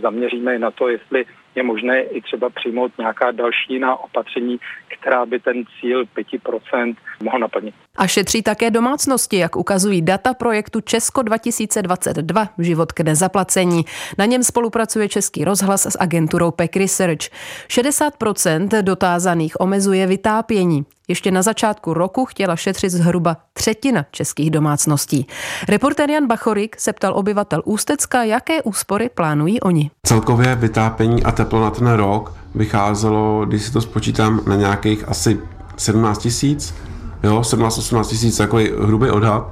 zaměříme 0.01 0.57
i 0.57 0.59
na 0.59 0.71
to, 0.71 0.89
jestli 0.89 1.25
je 1.55 1.63
možné 1.63 2.03
i 2.03 2.21
třeba 2.21 2.51
přijmout 2.51 2.93
nějaká 2.99 3.31
další 3.31 3.73
jiná 3.73 3.97
opatření, 3.97 4.61
která 4.99 5.27
by 5.27 5.41
ten 5.41 5.65
cíl 5.81 6.05
5% 6.05 6.95
mohl 7.23 7.39
naplnit. 7.39 7.75
A 7.97 8.07
šetří 8.07 8.43
také 8.43 8.71
domácnosti, 8.71 9.37
jak 9.37 9.57
ukazují 9.57 10.03
data 10.03 10.35
projektu 10.35 10.81
Česko 10.81 11.23
2022 11.23 12.49
Život 12.59 12.93
k 12.93 13.01
nezaplacení. 13.01 13.85
Na 14.19 14.25
něm 14.25 14.43
spolupracuje 14.43 15.09
Český 15.09 15.45
rozhlas 15.45 15.87
s 15.87 15.99
agenturou 16.01 16.51
PEC 16.51 16.77
Research. 16.77 17.21
60% 17.69 18.46
dotázaných 18.83 19.61
omezuje 19.61 20.07
vytápění. 20.07 20.85
Ještě 21.09 21.31
na 21.31 21.43
začátku 21.43 21.95
roku 21.95 22.25
chtěla 22.25 22.57
šetřit 22.57 22.91
zhruba 22.91 23.37
třetina 23.53 24.05
českých 24.11 24.51
domácností. 24.51 25.27
Reportér 25.69 26.11
Jan 26.11 26.27
Bachorik 26.27 26.81
se 26.81 26.93
ptal 26.93 27.13
obyvatel 27.17 27.63
Ústecka, 27.65 28.25
jaké 28.25 28.63
úspory 28.63 29.09
plánují 29.09 29.61
oni. 29.61 29.91
Celkově 30.07 30.55
vytápění 30.55 31.23
a 31.23 31.33
teplo 31.33 31.61
na 31.61 31.71
ten 31.71 31.93
rok 31.93 32.35
vycházelo, 32.55 33.45
když 33.45 33.63
si 33.63 33.73
to 33.73 33.81
spočítám, 33.81 34.41
na 34.47 34.57
nějakých 34.57 35.09
asi 35.09 35.39
17 35.77 36.19
tisíc, 36.19 36.75
jo, 37.23 37.41
17-18 37.41 38.05
tisíc, 38.05 38.37
takový 38.37 38.71
hrubý 38.81 39.11
odhad. 39.11 39.49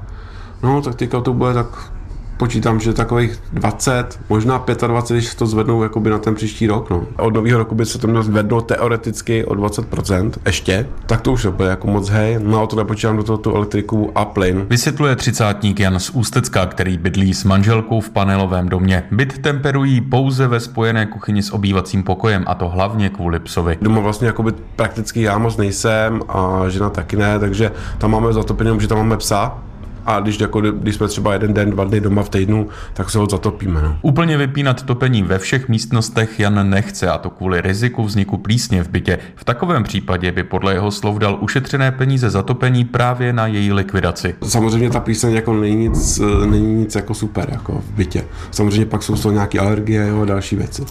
No, 0.62 0.82
tak 0.82 0.94
teďka 0.94 1.20
to 1.20 1.32
bude 1.32 1.54
tak 1.54 1.93
počítám, 2.36 2.80
že 2.80 2.92
takových 2.92 3.42
20, 3.52 4.20
možná 4.28 4.64
25, 4.86 5.18
když 5.18 5.34
to 5.34 5.46
zvednou 5.46 5.82
jakoby 5.82 6.10
na 6.10 6.18
ten 6.18 6.34
příští 6.34 6.66
rok. 6.66 6.90
No. 6.90 7.06
Od 7.18 7.34
nového 7.34 7.58
roku 7.58 7.74
by 7.74 7.86
se 7.86 7.98
to 7.98 8.06
mělo 8.06 8.22
zvednout 8.22 8.66
teoreticky 8.66 9.44
o 9.44 9.54
20% 9.54 10.30
ještě, 10.46 10.86
tak 11.06 11.20
to 11.20 11.32
už 11.32 11.46
bude 11.46 11.68
jako 11.68 11.86
moc 11.86 12.08
hej. 12.08 12.38
No 12.42 12.62
a 12.62 12.66
to 12.66 12.76
nepočítám 12.76 13.16
do 13.16 13.22
toho 13.22 13.38
tu 13.38 13.56
elektriku 13.56 14.12
a 14.14 14.24
plyn. 14.24 14.66
Vysvětluje 14.70 15.16
třicátník 15.16 15.80
Jan 15.80 16.00
z 16.00 16.10
Ústecka, 16.10 16.66
který 16.66 16.98
bydlí 16.98 17.34
s 17.34 17.44
manželkou 17.44 18.00
v 18.00 18.10
panelovém 18.10 18.68
domě. 18.68 19.02
Byt 19.10 19.38
temperují 19.38 20.00
pouze 20.00 20.46
ve 20.46 20.60
spojené 20.60 21.06
kuchyni 21.06 21.42
s 21.42 21.52
obývacím 21.52 22.02
pokojem 22.02 22.44
a 22.46 22.54
to 22.54 22.68
hlavně 22.68 23.08
kvůli 23.08 23.40
psovi. 23.40 23.78
Doma 23.82 24.00
vlastně 24.00 24.26
jakoby 24.26 24.52
prakticky 24.76 25.22
já 25.22 25.38
moc 25.38 25.56
nejsem 25.56 26.20
a 26.28 26.68
žena 26.68 26.90
taky 26.90 27.16
ne, 27.16 27.38
takže 27.38 27.72
tam 27.98 28.10
máme 28.10 28.32
zatopený, 28.32 28.80
že 28.80 28.88
tam 28.88 28.98
máme 28.98 29.16
psa, 29.16 29.58
a 30.06 30.20
když, 30.20 30.40
jako, 30.40 30.60
když 30.60 30.94
jsme 30.94 31.08
třeba 31.08 31.32
jeden 31.32 31.54
den, 31.54 31.70
dva 31.70 31.84
dny 31.84 32.00
doma 32.00 32.22
v 32.22 32.28
týdnu, 32.28 32.68
tak 32.94 33.10
se 33.10 33.18
ho 33.18 33.26
zatopíme. 33.30 33.82
No. 33.82 33.96
Úplně 34.02 34.36
vypínat 34.36 34.82
topení 34.82 35.22
ve 35.22 35.38
všech 35.38 35.68
místnostech 35.68 36.40
Jan 36.40 36.70
nechce 36.70 37.08
a 37.08 37.18
to 37.18 37.30
kvůli 37.30 37.60
riziku 37.60 38.04
vzniku 38.04 38.36
plísně 38.36 38.84
v 38.84 38.88
bytě. 38.88 39.18
V 39.36 39.44
takovém 39.44 39.82
případě 39.82 40.32
by 40.32 40.42
podle 40.42 40.72
jeho 40.72 40.90
slov 40.90 41.18
dal 41.18 41.38
ušetřené 41.40 41.92
peníze 41.92 42.30
za 42.30 42.42
topení 42.42 42.84
právě 42.84 43.32
na 43.32 43.46
její 43.46 43.72
likvidaci. 43.72 44.34
Samozřejmě 44.42 44.90
ta 44.90 45.00
plíseň 45.00 45.32
jako 45.34 45.54
není 45.54 45.76
nic, 45.76 46.20
není 46.46 46.74
nic 46.74 46.94
jako 46.94 47.14
super 47.14 47.48
jako 47.52 47.72
v 47.72 47.90
bytě. 47.90 48.24
Samozřejmě 48.50 48.86
pak 48.86 49.02
jsou 49.02 49.16
to 49.16 49.30
nějaké 49.30 49.58
alergie 49.58 50.10
a 50.22 50.24
další 50.24 50.56
věci. 50.56 50.82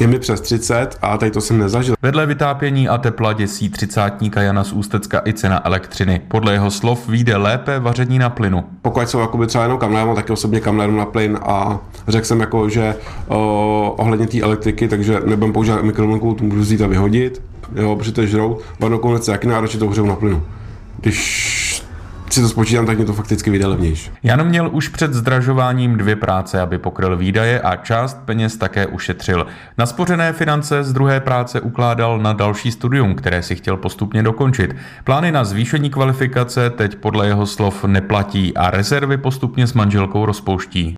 Je 0.00 0.06
mi 0.06 0.18
přes 0.18 0.40
30 0.40 0.98
a 1.02 1.18
tady 1.18 1.30
to 1.30 1.40
jsem 1.40 1.58
nezažil. 1.58 1.94
Vedle 2.02 2.26
vytápění 2.26 2.88
a 2.88 2.98
tepla 2.98 3.32
děsí 3.32 3.68
třicátníka 3.68 4.42
Jana 4.42 4.64
z 4.64 4.72
Ústecka 4.72 5.22
i 5.26 5.32
cena 5.32 5.66
elektřiny. 5.66 6.20
Podle 6.28 6.52
jeho 6.52 6.70
slov 6.70 7.08
vyjde 7.08 7.36
lépe 7.36 7.78
vaření 7.78 8.18
na 8.18 8.30
plynu. 8.30 8.64
Pokud 8.82 9.08
jsou 9.08 9.20
jakoby 9.20 9.46
třeba 9.46 9.64
jenom 9.64 9.78
kamlér, 9.78 10.06
mám 10.06 10.16
taky 10.16 10.32
osobně 10.32 10.60
kamléru 10.60 10.96
na 10.96 11.06
plyn 11.06 11.38
a 11.42 11.78
řekl 12.08 12.26
jsem 12.26 12.40
jako, 12.40 12.68
že 12.68 12.96
o, 13.28 13.94
ohledně 13.98 14.26
té 14.26 14.40
elektriky, 14.40 14.88
takže 14.88 15.20
nebudem 15.26 15.52
používat 15.52 15.82
mikrovlnku, 15.82 16.34
tu 16.34 16.44
můžu 16.44 16.60
vzít 16.60 16.82
a 16.82 16.86
vyhodit, 16.86 17.42
jo, 17.74 17.96
protože 17.96 18.12
to 18.12 18.20
je 18.20 18.26
žrou. 18.26 18.58
Varnou 18.80 18.98
konec 18.98 19.28
jaký 19.28 19.48
náročně 19.48 19.80
to 19.80 20.06
na 20.06 20.16
plynu. 20.16 20.42
Když 21.00 21.69
si 22.32 22.42
to 22.42 22.48
spočítám, 22.48 22.86
tak 22.86 22.96
mě 22.96 23.06
to 23.06 23.12
fakticky 23.12 23.50
vyjde 23.50 23.66
levnější. 23.66 24.10
Jan 24.22 24.48
měl 24.48 24.68
už 24.72 24.88
před 24.88 25.14
zdražováním 25.14 25.96
dvě 25.96 26.16
práce, 26.16 26.60
aby 26.60 26.78
pokryl 26.78 27.16
výdaje 27.16 27.60
a 27.60 27.76
část 27.76 28.18
peněz 28.24 28.56
také 28.56 28.86
ušetřil. 28.86 29.46
Naspořené 29.78 30.32
finance 30.32 30.84
z 30.84 30.92
druhé 30.92 31.20
práce 31.20 31.60
ukládal 31.60 32.18
na 32.18 32.32
další 32.32 32.72
studium, 32.72 33.14
které 33.14 33.42
si 33.42 33.56
chtěl 33.56 33.76
postupně 33.76 34.22
dokončit. 34.22 34.76
Plány 35.04 35.32
na 35.32 35.44
zvýšení 35.44 35.90
kvalifikace 35.90 36.70
teď 36.70 36.96
podle 36.96 37.26
jeho 37.26 37.46
slov 37.46 37.84
neplatí 37.84 38.56
a 38.56 38.70
rezervy 38.70 39.16
postupně 39.16 39.66
s 39.66 39.72
manželkou 39.72 40.26
rozpouští. 40.26 40.94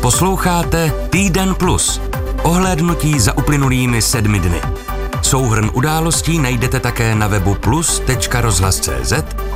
Posloucháte 0.00 0.92
Týden 1.10 1.54
Plus. 1.54 2.00
Ohlédnutí 2.42 3.20
za 3.20 3.38
uplynulými 3.38 4.02
sedmi 4.02 4.38
dny. 4.38 4.81
Souhrn 5.32 5.70
událostí 5.72 6.36
najdete 6.38 6.80
také 6.80 7.14
na 7.14 7.24
webu 7.24 7.54
plus.rozhlas.cz, 7.54 9.12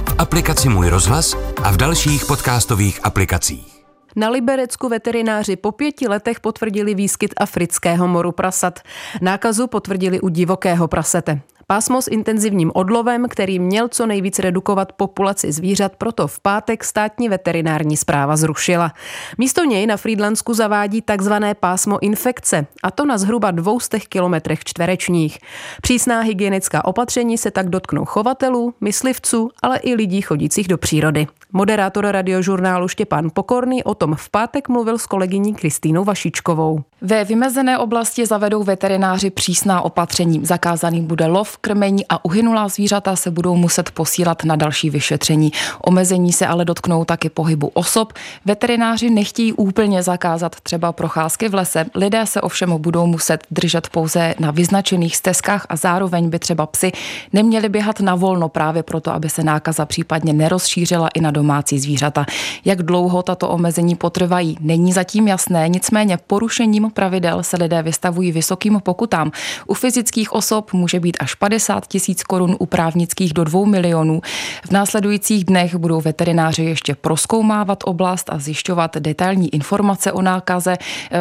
v 0.09 0.15
aplikaci 0.19 0.69
Můj 0.69 0.89
rozhlas 0.89 1.37
a 1.65 1.71
v 1.71 1.77
dalších 1.77 2.25
podcastových 2.25 3.01
aplikacích. 3.05 3.85
Na 4.17 4.29
Liberecku 4.29 4.89
veterináři 4.89 5.57
po 5.57 5.73
pěti 5.73 6.09
letech 6.09 6.41
potvrdili 6.41 6.95
výskyt 6.95 7.35
afrického 7.37 8.09
moru 8.09 8.33
prasat. 8.33 8.81
Nákazu 9.21 9.67
potvrdili 9.67 10.21
u 10.21 10.29
divokého 10.29 10.89
prasete. 10.89 11.41
Pásmo 11.69 12.03
s 12.03 12.11
intenzivním 12.11 12.71
odlovem, 12.75 13.29
který 13.29 13.59
měl 13.59 13.89
co 13.89 14.07
nejvíc 14.07 14.39
redukovat 14.39 14.93
populaci 14.93 15.53
zvířat, 15.53 15.97
proto 15.97 16.29
v 16.29 16.41
pátek 16.41 16.85
státní 16.85 17.29
veterinární 17.29 17.97
zpráva 17.97 18.37
zrušila. 18.37 18.93
Místo 19.39 19.65
něj 19.65 19.87
na 19.87 19.97
Frýdlansku 19.97 20.55
zavádí 20.55 21.03
takzvané 21.03 21.55
pásmo 21.55 22.03
infekce, 22.03 22.67
a 22.83 22.91
to 22.91 23.05
na 23.05 23.19
zhruba 23.19 23.51
200 23.51 24.01
kilometrech 24.01 24.65
čtverečních. 24.65 25.39
Přísná 25.83 26.21
hygienická 26.21 26.85
opatření 26.85 27.39
se 27.39 27.51
tak 27.51 27.69
dotknou 27.69 28.05
chovatelů, 28.05 28.75
myslivců, 28.81 29.51
ale 29.63 29.79
i 29.79 29.95
lidí 29.95 30.21
chodících 30.21 30.69
do 30.69 30.79
přírody. 30.79 31.27
Moderátor 31.53 32.07
radiožurnálu 32.07 32.89
Štěpán 32.89 33.31
Pokorný 33.35 33.85
o 33.85 33.95
tom 33.95 34.15
v 34.15 34.31
pátek 34.31 34.69
mluvil 34.69 34.99
s 34.99 35.07
kolegyní 35.07 35.55
Kristýnou 35.55 36.05
Vašičkovou. 36.05 36.81
Ve 37.01 37.25
vymezené 37.25 37.79
oblasti 37.79 38.27
zavedou 38.27 38.63
veterináři 38.63 39.31
přísná 39.31 39.83
opatření. 39.83 40.47
Zakázaný 40.47 41.01
bude 41.01 41.27
lov, 41.27 41.56
krmení 41.61 42.05
a 42.09 42.25
uhynulá 42.25 42.69
zvířata 42.69 43.17
se 43.17 43.31
budou 43.31 43.57
muset 43.57 43.91
posílat 43.91 44.45
na 44.45 44.57
další 44.57 44.91
vyšetření. 44.91 45.53
Omezení 45.83 46.33
se 46.33 46.47
ale 46.47 46.65
dotknou 46.65 47.05
taky 47.05 47.29
pohybu 47.29 47.71
osob. 47.75 48.13
Veterináři 48.45 49.11
nechtějí 49.11 49.53
úplně 49.53 50.03
zakázat 50.03 50.57
třeba 50.61 50.93
procházky 50.93 51.49
v 51.49 51.55
lese. 51.55 51.87
Lidé 51.95 52.27
se 52.27 52.41
ovšem 52.41 52.75
budou 52.79 53.07
muset 53.07 53.47
držet 53.51 53.89
pouze 53.89 54.35
na 54.39 54.51
vyznačených 54.51 55.17
stezkách 55.17 55.67
a 55.69 55.77
zároveň 55.77 56.31
by 56.31 56.39
třeba 56.39 56.67
psy 56.67 56.93
neměli 57.33 57.69
běhat 57.69 58.01
na 58.01 58.15
volno 58.15 58.49
právě 58.49 58.83
proto, 58.83 59.13
aby 59.13 59.29
se 59.29 59.43
nákaza 59.45 59.87
případně 59.87 60.33
nerozšířila 60.33 61.09
i 61.15 61.21
na 61.21 61.31
domácí 61.31 61.79
zvířata. 61.79 62.27
Jak 62.65 62.83
dlouho 62.83 63.23
tato 63.23 63.49
omezení 63.49 63.95
potrvají, 63.95 64.57
není 64.61 64.93
zatím 64.93 65.29
jasné, 65.29 65.69
nicméně 65.69 66.19
porušením 66.27 66.91
pravidel 66.91 67.43
se 67.43 67.57
lidé 67.57 67.83
vystavují 67.83 68.33
vysokým 68.33 68.81
pokutám. 68.81 69.33
U 69.67 69.75
fyzických 69.75 70.33
osob 70.33 70.73
může 70.73 71.01
být 71.01 71.17
až 71.21 71.35
50 71.47 71.87
tisíc 71.87 72.23
korun, 72.23 72.57
u 72.59 72.67
právnických 72.67 73.33
do 73.33 73.45
2 73.45 73.67
milionů. 73.67 74.21
V 74.69 74.71
následujících 74.71 75.45
dnech 75.45 75.75
budou 75.75 76.01
veterináři 76.01 76.63
ještě 76.63 76.95
proskoumávat 76.95 77.79
oblast 77.85 78.31
a 78.33 78.39
zjišťovat 78.39 78.97
detailní 78.97 79.55
informace 79.55 80.13
o 80.13 80.23
nákaze. 80.23 80.73
E, 80.73 80.79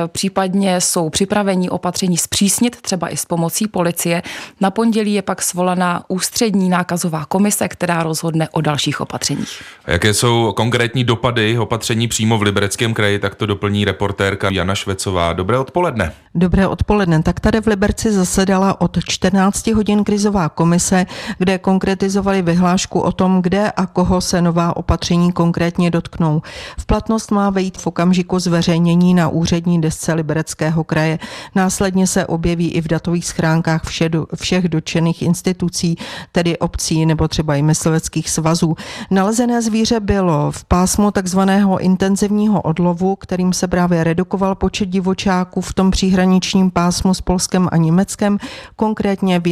případně 0.07 0.81
jsou 0.81 1.09
připravení 1.09 1.69
opatření 1.69 2.17
zpřísnit, 2.17 2.81
třeba 2.81 3.09
i 3.09 3.17
s 3.17 3.25
pomocí 3.25 3.67
policie. 3.67 4.23
Na 4.61 4.71
pondělí 4.71 5.13
je 5.13 5.21
pak 5.21 5.41
svolaná 5.41 6.03
ústřední 6.07 6.69
nákazová 6.69 7.25
komise, 7.25 7.67
která 7.67 8.03
rozhodne 8.03 8.49
o 8.49 8.61
dalších 8.61 9.01
opatřeních. 9.01 9.61
Jaké 9.87 10.13
jsou 10.13 10.53
konkrétní 10.55 11.03
dopady 11.03 11.57
opatření 11.57 12.07
přímo 12.07 12.37
v 12.37 12.41
Libereckém 12.41 12.93
kraji, 12.93 13.19
tak 13.19 13.35
to 13.35 13.45
doplní 13.45 13.85
reportérka 13.85 14.49
Jana 14.51 14.75
Švecová. 14.75 15.33
Dobré 15.33 15.57
odpoledne. 15.59 16.11
Dobré 16.35 16.67
odpoledne. 16.67 17.23
Tak 17.23 17.39
tady 17.39 17.61
v 17.61 17.67
Liberci 17.67 18.11
zasedala 18.11 18.81
od 18.81 18.97
14 19.05 19.67
hodin 19.67 20.03
krizová 20.15 20.49
komise, 20.49 21.05
kde 21.37 21.57
konkretizovali 21.57 22.41
vyhlášku 22.41 22.99
o 22.99 23.11
tom, 23.11 23.41
kde 23.41 23.71
a 23.71 23.85
koho 23.85 24.21
se 24.21 24.41
nová 24.41 24.77
opatření 24.77 25.31
konkrétně 25.31 25.91
dotknou. 25.91 26.41
V 26.79 26.85
platnost 26.85 27.31
má 27.31 27.49
vejít 27.49 27.77
v 27.77 27.87
okamžiku 27.87 28.39
zveřejnění 28.39 29.13
na 29.13 29.29
úřední 29.29 29.81
desce 29.81 30.13
Libereckého 30.13 30.83
kraje. 30.83 31.19
Následně 31.55 32.07
se 32.07 32.25
objeví 32.25 32.71
i 32.71 32.81
v 32.81 32.87
datových 32.87 33.25
schránkách 33.25 33.83
vše, 33.83 34.09
všech 34.35 34.69
dotčených 34.69 35.21
institucí, 35.21 35.95
tedy 36.31 36.57
obcí 36.57 37.05
nebo 37.05 37.27
třeba 37.27 37.55
i 37.55 37.61
mysliveckých 37.61 38.29
svazů. 38.29 38.75
Nalezené 39.11 39.61
zvíře 39.61 39.99
bylo 39.99 40.51
v 40.51 40.63
pásmu 40.63 41.11
takzvaného 41.11 41.79
intenzivního 41.79 42.61
odlovu, 42.61 43.15
kterým 43.15 43.53
se 43.53 43.67
právě 43.67 44.03
redukoval 44.03 44.55
počet 44.55 44.85
divočáků 44.85 45.61
v 45.61 45.73
tom 45.73 45.91
příhraničním 45.91 46.71
pásmu 46.71 47.13
s 47.13 47.21
Polskem 47.21 47.69
a 47.71 47.77
Německem, 47.77 48.37
konkrétně 48.75 49.39
v 49.39 49.47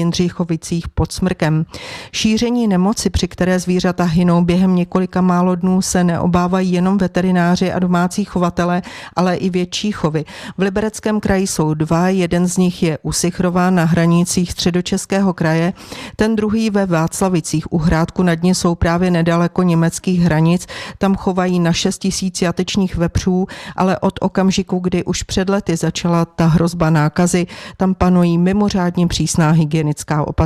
Jindřichovicích 0.54 0.90
pod 0.90 1.12
Smrkem. 1.12 1.66
Šíření 2.12 2.68
nemoci, 2.68 3.10
při 3.10 3.28
které 3.28 3.60
zvířata 3.60 4.04
hynou 4.04 4.42
během 4.42 4.76
několika 4.76 5.22
málo 5.22 5.56
dnů, 5.56 5.82
se 5.82 6.04
neobávají 6.04 6.72
jenom 6.72 6.98
veterináři 6.98 7.72
a 7.72 7.80
domácí 7.80 8.26
chovatele, 8.26 8.82
ale 9.16 9.36
i 9.36 9.50
větší 9.50 9.92
chovy. 9.92 10.26
V 10.58 10.62
Libereckém 10.62 11.20
kraji 11.20 11.48
jsou 11.48 11.74
dva, 11.74 12.10
jeden 12.10 12.48
z 12.48 12.58
nich 12.58 12.84
je 12.84 12.98
u 13.02 13.12
Sichrová 13.12 13.70
na 13.70 13.86
hranicích 13.86 14.52
středočeského 14.52 15.34
kraje, 15.34 15.74
ten 16.16 16.36
druhý 16.36 16.70
ve 16.70 16.86
Václavicích 16.86 17.74
u 17.74 17.78
Hrádku 17.78 18.24
nad 18.24 18.44
ní 18.44 18.56
jsou 18.56 18.76
právě 18.76 19.12
nedaleko 19.12 19.64
německých 19.64 20.22
hranic. 20.22 20.68
Tam 20.98 21.16
chovají 21.16 21.60
na 21.60 21.74
6 21.74 21.98
tisíc 21.98 22.42
jatečních 22.42 22.96
vepřů, 22.96 23.48
ale 23.76 24.00
od 24.00 24.14
okamžiku, 24.22 24.80
kdy 24.80 25.04
už 25.04 25.24
před 25.24 25.50
lety 25.50 25.76
začala 25.76 26.26
ta 26.26 26.46
hrozba 26.46 26.90
nákazy, 26.90 27.48
tam 27.78 27.94
panují 27.94 28.38
mimořádně 28.38 29.08
přísná 29.08 29.52
hygienická 29.52 30.28
opatření. 30.28 30.43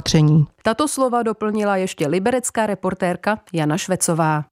Tato 0.64 0.88
slova 0.88 1.24
doplnila 1.24 1.78
ještě 1.78 2.08
liberecká 2.08 2.66
reportérka 2.66 3.40
Jana 3.54 3.78
Švecová. 3.78 4.44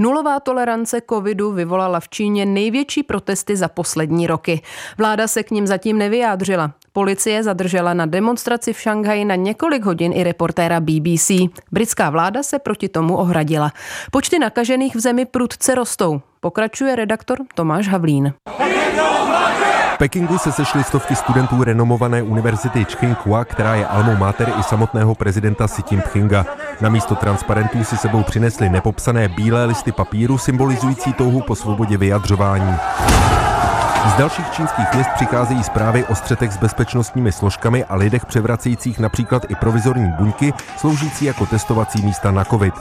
Nulová 0.00 0.40
tolerance 0.40 1.00
covidu 1.10 1.52
vyvolala 1.52 2.00
v 2.00 2.08
Číně 2.08 2.46
největší 2.46 3.02
protesty 3.02 3.56
za 3.56 3.68
poslední 3.68 4.26
roky. 4.26 4.62
Vláda 4.98 5.28
se 5.28 5.42
k 5.42 5.50
ním 5.50 5.66
zatím 5.66 5.98
nevyjádřila. 5.98 6.72
Policie 6.92 7.42
zadržela 7.42 7.94
na 7.94 8.06
demonstraci 8.06 8.72
v 8.72 8.80
Šanghaji 8.80 9.24
na 9.24 9.34
několik 9.34 9.84
hodin 9.84 10.12
i 10.12 10.24
reportéra 10.24 10.80
BBC. 10.80 11.30
Britská 11.72 12.10
vláda 12.10 12.42
se 12.42 12.58
proti 12.58 12.88
tomu 12.88 13.16
ohradila. 13.16 13.72
Počty 14.10 14.38
nakažených 14.38 14.96
v 14.96 15.00
zemi 15.00 15.24
prudce 15.24 15.74
rostou. 15.74 16.20
Pokračuje 16.40 16.96
redaktor 16.96 17.38
Tomáš 17.54 17.88
Havlín. 17.88 18.32
Pekingu 19.98 20.38
se 20.38 20.52
sešly 20.52 20.84
stovky 20.84 21.16
studentů 21.16 21.64
renomované 21.64 22.22
univerzity 22.22 22.84
Tsinghua, 22.84 23.44
která 23.44 23.74
je 23.74 23.86
almou 23.86 24.16
mater 24.16 24.52
i 24.60 24.62
samotného 24.62 25.14
prezidenta 25.14 25.66
Xi 25.66 25.82
Jinpinga. 25.90 26.46
Na 26.80 26.88
místo 26.88 27.14
transparentů 27.14 27.84
si 27.84 27.96
sebou 27.96 28.22
přinesli 28.22 28.68
nepopsané 28.68 29.28
bílé 29.28 29.64
listy 29.64 29.92
papíru 29.92 30.38
symbolizující 30.38 31.12
touhu 31.12 31.40
po 31.40 31.54
svobodě 31.54 31.96
vyjadřování. 31.96 32.74
Z 34.08 34.18
dalších 34.18 34.50
čínských 34.50 34.94
měst 34.94 35.10
přicházejí 35.14 35.64
zprávy 35.64 36.04
o 36.04 36.14
střetech 36.14 36.52
s 36.52 36.56
bezpečnostními 36.56 37.32
složkami 37.32 37.84
a 37.84 37.96
lidech 37.96 38.26
převracejících 38.26 38.98
například 38.98 39.50
i 39.50 39.54
provizorní 39.54 40.12
buňky, 40.18 40.52
sloužící 40.76 41.24
jako 41.24 41.46
testovací 41.46 42.02
místa 42.02 42.30
na 42.30 42.44
COVID. 42.44 42.74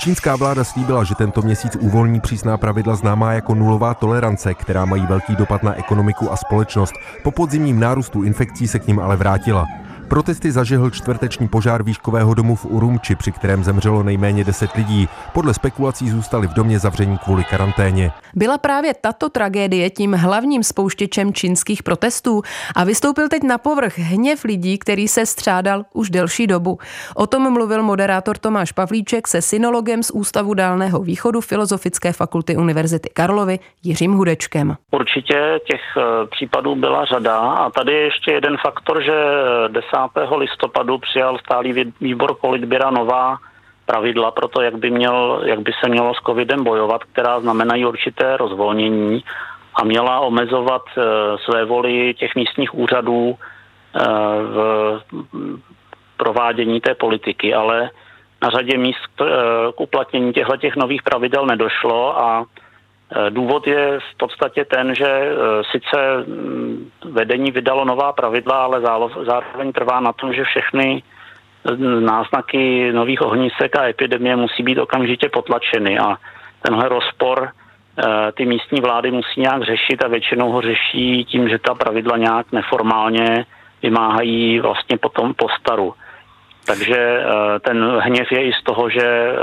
Čínská 0.00 0.36
vláda 0.36 0.64
slíbila, 0.64 1.04
že 1.04 1.14
tento 1.14 1.42
měsíc 1.42 1.76
uvolní 1.80 2.20
přísná 2.20 2.56
pravidla 2.56 2.94
známá 2.94 3.32
jako 3.32 3.54
nulová 3.54 3.94
tolerance, 3.94 4.54
která 4.54 4.84
mají 4.84 5.06
velký 5.06 5.36
dopad 5.36 5.62
na 5.62 5.74
ekonomiku 5.74 6.32
a 6.32 6.36
společnost. 6.36 6.92
Po 7.22 7.30
podzimním 7.30 7.80
nárůstu 7.80 8.22
infekcí 8.22 8.68
se 8.68 8.78
k 8.78 8.86
ním 8.86 9.00
ale 9.00 9.16
vrátila. 9.16 9.66
Protesty 10.08 10.52
zažehl 10.52 10.90
čtvrteční 10.90 11.48
požár 11.48 11.82
výškového 11.82 12.34
domu 12.34 12.56
v 12.56 12.64
Urumči, 12.64 13.14
při 13.14 13.32
kterém 13.32 13.64
zemřelo 13.64 14.02
nejméně 14.02 14.44
10 14.44 14.74
lidí. 14.74 15.08
Podle 15.32 15.54
spekulací 15.54 16.10
zůstali 16.10 16.46
v 16.46 16.52
domě 16.52 16.78
zavření 16.78 17.18
kvůli 17.18 17.44
karanténě. 17.44 18.12
Byla 18.34 18.58
právě 18.58 18.94
tato 19.00 19.28
tragédie 19.28 19.90
tím 19.90 20.12
hlavním 20.12 20.62
spouštěčem 20.62 21.32
čínských 21.32 21.82
protestů 21.82 22.42
a 22.76 22.84
vystoupil 22.84 23.28
teď 23.28 23.42
na 23.42 23.58
povrch 23.58 23.98
hněv 23.98 24.44
lidí, 24.44 24.78
který 24.78 25.08
se 25.08 25.26
střádal 25.26 25.84
už 25.92 26.10
delší 26.10 26.46
dobu. 26.46 26.78
O 27.14 27.26
tom 27.26 27.52
mluvil 27.52 27.82
moderátor 27.82 28.38
Tomáš 28.38 28.72
Pavlíček 28.72 29.28
se 29.28 29.42
synologem 29.42 30.02
z 30.02 30.10
Ústavu 30.10 30.54
Dálného 30.54 31.02
východu 31.02 31.40
Filozofické 31.40 32.12
fakulty 32.12 32.56
Univerzity 32.56 33.08
Karlovy 33.08 33.58
Jiřím 33.82 34.12
Hudečkem. 34.12 34.76
Určitě 34.90 35.60
těch 35.70 35.80
eh, 35.96 36.26
případů 36.26 36.74
byla 36.74 37.04
řada 37.04 37.38
a 37.38 37.70
tady 37.70 37.92
je 37.92 38.00
ještě 38.00 38.32
jeden 38.32 38.56
faktor, 38.56 39.02
že 39.02 39.12
10 39.68 39.86
listopadu 40.36 40.98
přijal 40.98 41.38
stálý 41.38 41.92
výbor 42.00 42.36
politběra 42.40 42.90
nová 42.90 43.36
pravidla 43.86 44.30
pro 44.30 44.48
to, 44.48 44.62
jak 44.62 44.76
by, 44.76 44.90
měl, 44.90 45.42
jak 45.44 45.60
by 45.60 45.72
se 45.80 45.88
mělo 45.88 46.14
s 46.14 46.18
covidem 46.26 46.64
bojovat, 46.64 47.04
která 47.04 47.40
znamenají 47.40 47.86
určité 47.86 48.36
rozvolnění 48.36 49.24
a 49.74 49.84
měla 49.84 50.20
omezovat 50.20 50.82
e, 50.96 51.02
své 51.38 51.64
voli 51.64 52.14
těch 52.14 52.34
místních 52.34 52.74
úřadů 52.74 53.34
e, 53.34 54.04
v 54.42 55.00
provádění 56.16 56.80
té 56.80 56.94
politiky, 56.94 57.54
ale 57.54 57.90
na 58.42 58.50
řadě 58.50 58.78
míst 58.78 59.06
k, 59.16 59.20
e, 59.20 59.72
k 59.72 59.80
uplatnění 59.80 60.32
těchto 60.32 60.56
nových 60.76 61.02
pravidel 61.02 61.46
nedošlo 61.46 62.18
a 62.18 62.44
Důvod 63.28 63.66
je 63.66 64.00
v 64.00 64.16
podstatě 64.16 64.64
ten, 64.64 64.94
že 64.94 65.36
sice 65.70 65.96
vedení 67.04 67.50
vydalo 67.50 67.84
nová 67.84 68.12
pravidla, 68.12 68.64
ale 68.64 68.80
zároveň 69.26 69.72
trvá 69.72 70.00
na 70.00 70.12
tom, 70.12 70.32
že 70.32 70.44
všechny 70.44 71.02
náznaky 72.00 72.92
nových 72.92 73.22
ohnisek 73.22 73.76
a 73.76 73.88
epidemie 73.88 74.36
musí 74.36 74.62
být 74.62 74.78
okamžitě 74.78 75.28
potlačeny 75.28 75.98
a 75.98 76.16
tenhle 76.62 76.88
rozpor 76.88 77.48
eh, 77.48 78.32
ty 78.32 78.46
místní 78.46 78.80
vlády 78.80 79.10
musí 79.10 79.40
nějak 79.40 79.62
řešit 79.62 80.04
a 80.04 80.08
většinou 80.08 80.52
ho 80.52 80.60
řeší 80.60 81.24
tím, 81.24 81.48
že 81.48 81.58
ta 81.58 81.74
pravidla 81.74 82.16
nějak 82.16 82.52
neformálně 82.52 83.46
vymáhají 83.82 84.60
vlastně 84.60 84.98
potom 84.98 85.34
po 85.34 85.48
staru. 85.60 85.94
Takže 86.64 86.96
eh, 86.96 87.58
ten 87.60 87.84
hněv 87.98 88.32
je 88.32 88.48
i 88.48 88.52
z 88.52 88.64
toho, 88.64 88.90
že 88.90 89.06
eh, 89.06 89.36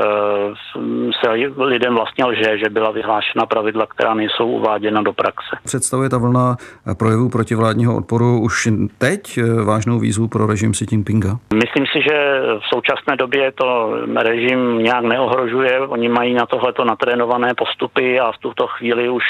se 1.22 1.30
lidem 1.58 1.96
vlastně 1.96 2.26
lže, 2.26 2.58
že 2.58 2.70
byla 2.70 2.92
vyhlášena 2.92 3.46
pravidla, 3.46 3.86
která 3.86 4.14
nejsou 4.14 4.48
uváděna 4.48 5.02
do 5.02 5.14
praxe. 5.14 5.58
Představuje 5.66 6.10
ta 6.10 6.18
vlna 6.18 6.58
projevů 6.98 7.30
protivládního 7.30 7.98
odporu 7.98 8.42
už 8.42 8.68
teď 8.98 9.40
vážnou 9.66 10.00
výzvu 10.00 10.28
pro 10.28 10.48
režim 10.48 10.72
Xi 10.72 10.86
Jinpinga? 10.92 11.38
Myslím 11.54 11.86
si, 11.86 12.02
že 12.10 12.42
v 12.60 12.66
současné 12.74 13.16
době 13.16 13.52
to 13.52 13.94
režim 14.16 14.78
nějak 14.78 15.04
neohrožuje. 15.04 15.80
Oni 15.80 16.10
mají 16.10 16.34
na 16.34 16.46
tohleto 16.46 16.86
natrénované 16.86 17.54
postupy 17.54 18.20
a 18.20 18.32
v 18.32 18.38
tuto 18.38 18.68
chvíli 18.68 19.10
už 19.10 19.24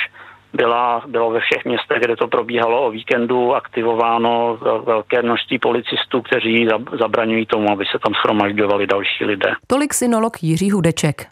byla, 0.54 1.04
bylo 1.08 1.32
ve 1.32 1.40
všech 1.40 1.66
městech, 1.66 1.98
kde 2.00 2.16
to 2.16 2.28
probíhalo 2.28 2.88
o 2.88 2.92
víkendu, 2.92 3.56
aktivováno 3.56 4.58
velké 4.86 5.22
množství 5.22 5.60
policistů, 5.60 6.22
kteří 6.22 6.68
zabraňují 7.00 7.46
tomu, 7.46 7.72
aby 7.72 7.86
se 7.86 8.00
tam 8.04 8.14
schromažďovali 8.14 8.88
další 8.88 9.26
lidé. 9.26 9.52
Tolik 9.68 9.94
synolog 9.94 10.44
Jiří 10.44 10.72
Hudeček. 10.72 11.28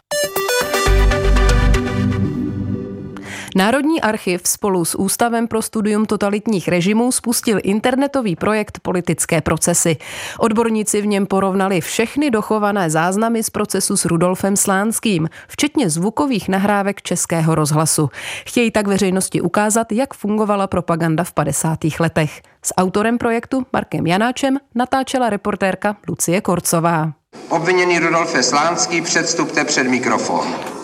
Národní 3.58 4.00
archiv 4.00 4.40
spolu 4.44 4.84
s 4.84 4.98
Ústavem 4.98 5.48
pro 5.48 5.62
studium 5.62 6.06
totalitních 6.06 6.68
režimů 6.68 7.12
spustil 7.12 7.58
internetový 7.62 8.36
projekt 8.36 8.78
Politické 8.82 9.40
procesy. 9.40 9.96
Odborníci 10.38 11.02
v 11.02 11.06
něm 11.06 11.26
porovnali 11.26 11.80
všechny 11.80 12.30
dochované 12.30 12.90
záznamy 12.90 13.42
z 13.42 13.50
procesu 13.50 13.96
s 13.96 14.04
Rudolfem 14.04 14.56
Slánským, 14.56 15.28
včetně 15.48 15.90
zvukových 15.90 16.48
nahrávek 16.48 17.02
Českého 17.02 17.54
rozhlasu. 17.54 18.10
Chtějí 18.46 18.70
tak 18.70 18.86
veřejnosti 18.86 19.40
ukázat, 19.40 19.92
jak 19.92 20.14
fungovala 20.14 20.66
propaganda 20.66 21.24
v 21.24 21.32
50. 21.32 21.78
letech. 22.00 22.42
S 22.62 22.74
autorem 22.76 23.18
projektu 23.18 23.66
Markem 23.72 24.06
Janáčem 24.06 24.58
natáčela 24.74 25.30
reportérka 25.30 25.96
Lucie 26.08 26.40
Korcová. 26.40 27.12
Obviněný 27.48 27.98
Rudolfe 27.98 28.42
Slánský, 28.42 29.02
předstupte 29.02 29.64
před 29.64 29.84
mikrofon. 29.84 30.77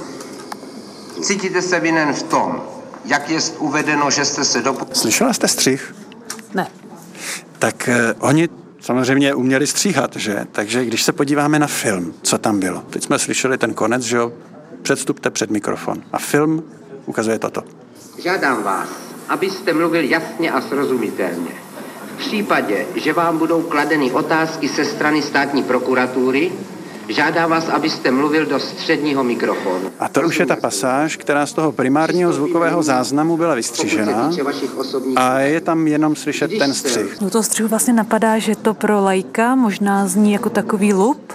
Cítíte 1.22 1.62
se 1.62 1.80
vinen 1.80 2.12
v 2.12 2.22
tom, 2.22 2.62
jak 3.04 3.30
je 3.30 3.40
uvedeno, 3.58 4.10
že 4.10 4.24
jste 4.24 4.44
se 4.44 4.62
dopu... 4.62 4.86
Slyšela 4.92 5.32
jste 5.32 5.48
střih? 5.48 5.94
Ne. 6.54 6.66
Tak 7.58 7.88
eh, 7.88 8.14
oni 8.18 8.48
samozřejmě 8.80 9.34
uměli 9.34 9.66
stříhat, 9.66 10.16
že? 10.16 10.46
Takže 10.52 10.84
když 10.84 11.02
se 11.02 11.12
podíváme 11.12 11.58
na 11.58 11.66
film, 11.66 12.14
co 12.22 12.38
tam 12.38 12.60
bylo. 12.60 12.80
Teď 12.90 13.04
jsme 13.04 13.18
slyšeli 13.18 13.58
ten 13.58 13.74
konec, 13.74 14.02
že 14.02 14.16
jo? 14.16 14.32
Předstupte 14.82 15.30
před 15.30 15.50
mikrofon. 15.50 16.02
A 16.12 16.18
film 16.18 16.64
ukazuje 17.06 17.38
toto. 17.38 17.62
Žádám 18.22 18.62
vás, 18.62 18.88
abyste 19.28 19.72
mluvil 19.72 20.04
jasně 20.04 20.50
a 20.50 20.60
srozumitelně. 20.60 21.50
V 22.14 22.18
případě, 22.18 22.86
že 22.94 23.12
vám 23.12 23.38
budou 23.38 23.62
kladeny 23.62 24.12
otázky 24.12 24.68
se 24.68 24.84
strany 24.84 25.22
státní 25.22 25.62
prokuratury, 25.62 26.52
Žádám 27.08 27.50
vás, 27.50 27.68
abyste 27.68 28.10
mluvil 28.10 28.46
do 28.46 28.60
středního 28.60 29.24
mikrofonu. 29.24 29.90
A 29.98 30.08
to 30.08 30.22
už 30.22 30.38
je 30.40 30.46
ta 30.46 30.56
pasáž, 30.56 31.16
která 31.16 31.46
z 31.46 31.52
toho 31.52 31.72
primárního 31.72 32.32
zvukového 32.32 32.82
záznamu 32.82 33.36
byla 33.36 33.54
vystřížena 33.54 34.30
a 35.16 35.38
je 35.38 35.60
tam 35.60 35.86
jenom 35.86 36.16
slyšet 36.16 36.58
ten 36.58 36.74
střih. 36.74 37.20
No 37.20 37.30
to 37.30 37.42
střihu 37.42 37.68
vlastně 37.68 37.92
napadá, 37.92 38.38
že 38.38 38.56
to 38.56 38.74
pro 38.74 39.00
lajka 39.00 39.54
možná 39.54 40.06
zní 40.06 40.32
jako 40.32 40.50
takový 40.50 40.92
lup, 40.92 41.32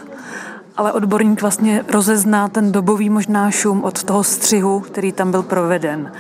ale 0.78 0.92
odborník 0.94 1.42
vlastně 1.42 1.86
rozezná 1.88 2.48
ten 2.48 2.72
dobový 2.72 3.10
možná 3.10 3.52
šum 3.52 3.84
od 3.84 4.04
toho 4.04 4.24
střihu, 4.24 4.80
který 4.80 5.12
tam 5.12 5.32
byl 5.32 5.44
proveden. 5.44 6.12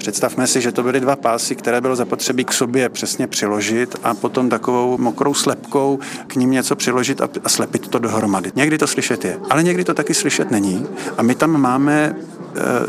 Představme 0.00 0.46
si, 0.46 0.60
že 0.60 0.72
to 0.72 0.82
byly 0.82 1.00
dva 1.00 1.16
pásy, 1.16 1.56
které 1.56 1.80
bylo 1.80 1.96
zapotřebí 1.96 2.44
k 2.44 2.52
sobě 2.52 2.88
přesně 2.88 3.26
přiložit 3.26 3.96
a 4.02 4.14
potom 4.14 4.48
takovou 4.48 4.98
mokrou 4.98 5.34
slepkou 5.34 5.98
k 6.26 6.36
ním 6.36 6.50
něco 6.50 6.76
přiložit 6.76 7.20
a 7.44 7.48
slepit 7.48 7.88
to 7.88 7.98
dohromady. 7.98 8.52
Někdy 8.54 8.78
to 8.78 8.86
slyšet 8.86 9.24
je, 9.24 9.38
ale 9.50 9.62
někdy 9.62 9.84
to 9.84 9.94
taky 9.94 10.14
slyšet 10.14 10.50
není. 10.50 10.86
A 11.18 11.22
my 11.22 11.34
tam 11.34 11.60
máme 11.60 12.16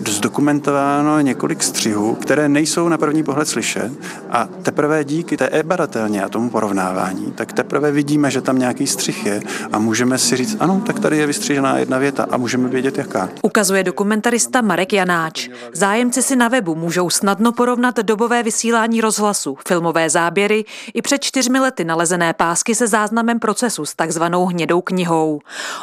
zdokumentováno 0.08 1.20
několik 1.20 1.64
střihů, 1.64 2.16
které 2.16 2.50
nejsou 2.50 2.90
na 2.90 2.98
první 2.98 3.24
pohled 3.24 3.48
slyšet 3.48 3.92
a 4.30 4.48
teprve 4.64 5.04
díky 5.04 5.38
té 5.38 5.50
e-badatelně 5.52 6.24
a 6.24 6.30
tomu 6.30 6.50
porovnávání, 6.50 7.32
tak 7.36 7.54
teprve 7.54 7.92
vidíme, 7.92 8.32
že 8.32 8.42
tam 8.42 8.60
nějaký 8.60 8.88
střih 8.88 9.26
je 9.26 9.42
a 9.72 9.80
můžeme 9.80 10.18
si 10.18 10.36
říct, 10.36 10.58
ano, 10.60 10.82
tak 10.86 11.00
tady 11.00 11.18
je 11.18 11.28
vystřižená 11.28 11.78
jedna 11.78 11.98
věta 11.98 12.28
a 12.32 12.38
můžeme 12.38 12.70
vědět, 12.70 12.98
jaká. 12.98 13.30
Ukazuje 13.42 13.84
dokumentarista 13.84 14.62
Marek 14.62 14.94
Janáč. 14.94 15.50
Zájemci 15.74 16.22
si 16.22 16.36
na 16.36 16.48
webu 16.48 16.76
můžou 16.76 17.10
snadno 17.10 17.52
porovnat 17.52 17.98
dobové 17.98 18.44
vysílání 18.44 19.02
rozhlasu, 19.02 19.58
filmové 19.68 20.10
záběry 20.10 20.66
i 20.94 21.02
před 21.02 21.24
čtyřmi 21.24 21.60
lety 21.60 21.84
nalezené 21.84 22.34
pásky 22.34 22.76
se 22.76 22.88
záznamem 22.88 23.40
procesu 23.40 23.86
s 23.86 23.96
takzvanou 23.96 24.46
hnědou 24.46 24.82
knihou. 24.82 25.40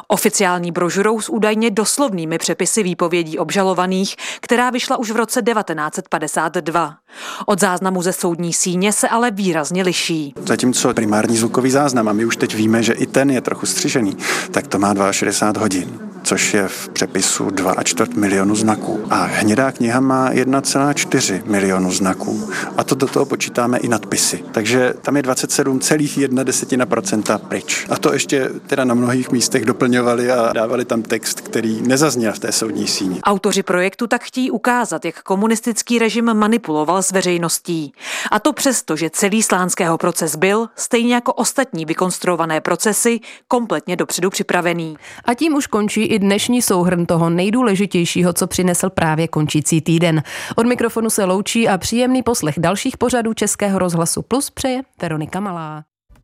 Oficiální 0.09 0.73
brožurou 0.73 1.21
s 1.21 1.29
údajně 1.29 1.71
doslovnými 1.71 2.39
přepisy 2.39 2.83
výpovědí 2.83 3.39
obžalovaných 3.39 3.68
obžalovaných, 3.69 4.17
která 4.41 4.71
vyšla 4.71 4.97
už 4.97 5.11
v 5.11 5.17
roce 5.17 5.43
1952. 5.43 6.95
Od 7.47 7.61
záznamu 7.61 8.03
ze 8.03 8.13
soudní 8.13 8.53
síně 8.53 8.93
se 8.93 9.09
ale 9.09 9.31
výrazně 9.31 9.83
liší. 9.83 10.35
Zatímco 10.47 10.95
primární 10.95 11.37
zvukový 11.37 11.71
záznam, 11.71 12.09
a 12.09 12.13
my 12.13 12.25
už 12.25 12.37
teď 12.37 12.55
víme, 12.55 12.83
že 12.83 12.93
i 12.93 13.07
ten 13.07 13.31
je 13.31 13.41
trochu 13.41 13.67
střižený, 13.67 14.17
tak 14.51 14.67
to 14.67 14.79
má 14.79 15.13
62 15.13 15.63
hodin 15.63 16.08
což 16.29 16.55
je 16.55 16.69
v 16.69 16.89
přepisu 16.89 17.47
2,4 17.47 18.17
milionu 18.17 18.55
znaků. 18.55 19.01
A 19.11 19.25
hnědá 19.25 19.73
kniha 19.73 20.01
má 20.01 20.33
1,4 20.33 21.43
milionu 21.47 21.93
znaků. 21.93 22.51
A 22.77 22.85
to 22.85 22.95
do 22.95 23.07
toho 23.07 23.27
počítáme 23.27 23.79
i 23.79 23.89
nadpisy. 23.89 24.45
Takže 24.53 24.95
tam 25.03 25.17
je 25.17 25.23
27,1 25.23 26.45
desetina 26.45 26.87
procenta 26.87 27.39
pryč. 27.39 27.87
A 27.91 27.99
to 27.99 28.13
ještě 28.13 28.51
teda 28.67 28.85
na 28.85 28.95
mnohých 28.95 29.31
místech 29.31 29.65
doplňovali 29.65 30.31
a 30.31 30.53
dávali 30.53 30.85
tam 30.85 31.03
text, 31.03 31.41
který 31.41 31.83
nezazněl 31.83 32.33
v 32.33 32.39
té 32.39 32.53
soudní 32.53 32.87
síni. 32.87 33.21
Autoři 33.23 33.63
projektu 33.63 34.07
tak 34.07 34.25
chtějí 34.25 34.51
ukázat, 34.51 35.05
jak 35.05 35.23
komunistický 35.23 35.99
režim 35.99 36.35
manipuloval 36.35 37.03
s 37.03 37.11
veřejností. 37.11 37.93
A 38.31 38.41
to 38.41 38.53
přesto, 38.53 38.97
že 38.97 39.11
celý 39.11 39.43
slánského 39.43 39.99
proces 39.99 40.37
byl, 40.37 40.69
stejně 40.77 41.15
jako 41.15 41.33
ostatní 41.33 41.85
vykonstruované 41.85 42.61
procesy, 42.61 43.21
kompletně 43.49 43.97
dopředu 43.97 44.31
připravený. 44.31 44.97
A 45.25 45.35
tím 45.35 45.55
už 45.55 45.67
končí 45.67 46.18
dnešní 46.19 46.63
souhrn 46.63 47.07
toho 47.07 47.31
nejdůležitějšího, 47.31 48.33
co 48.33 48.47
přinesl 48.47 48.91
právě 48.91 49.29
končící 49.29 49.81
týden. 49.81 50.23
Od 50.57 50.67
mikrofonu 50.67 51.11
se 51.11 51.25
loučí 51.25 51.69
a 51.69 51.79
příjemný 51.79 52.23
poslech 52.23 52.59
dalších 52.59 52.97
pořadů 52.97 53.35
Českého 53.35 53.79
rozhlasu 53.79 54.23
Plus 54.23 54.51
přeje 54.51 54.83
Veronika 55.03 55.41
Malá. 55.41 55.88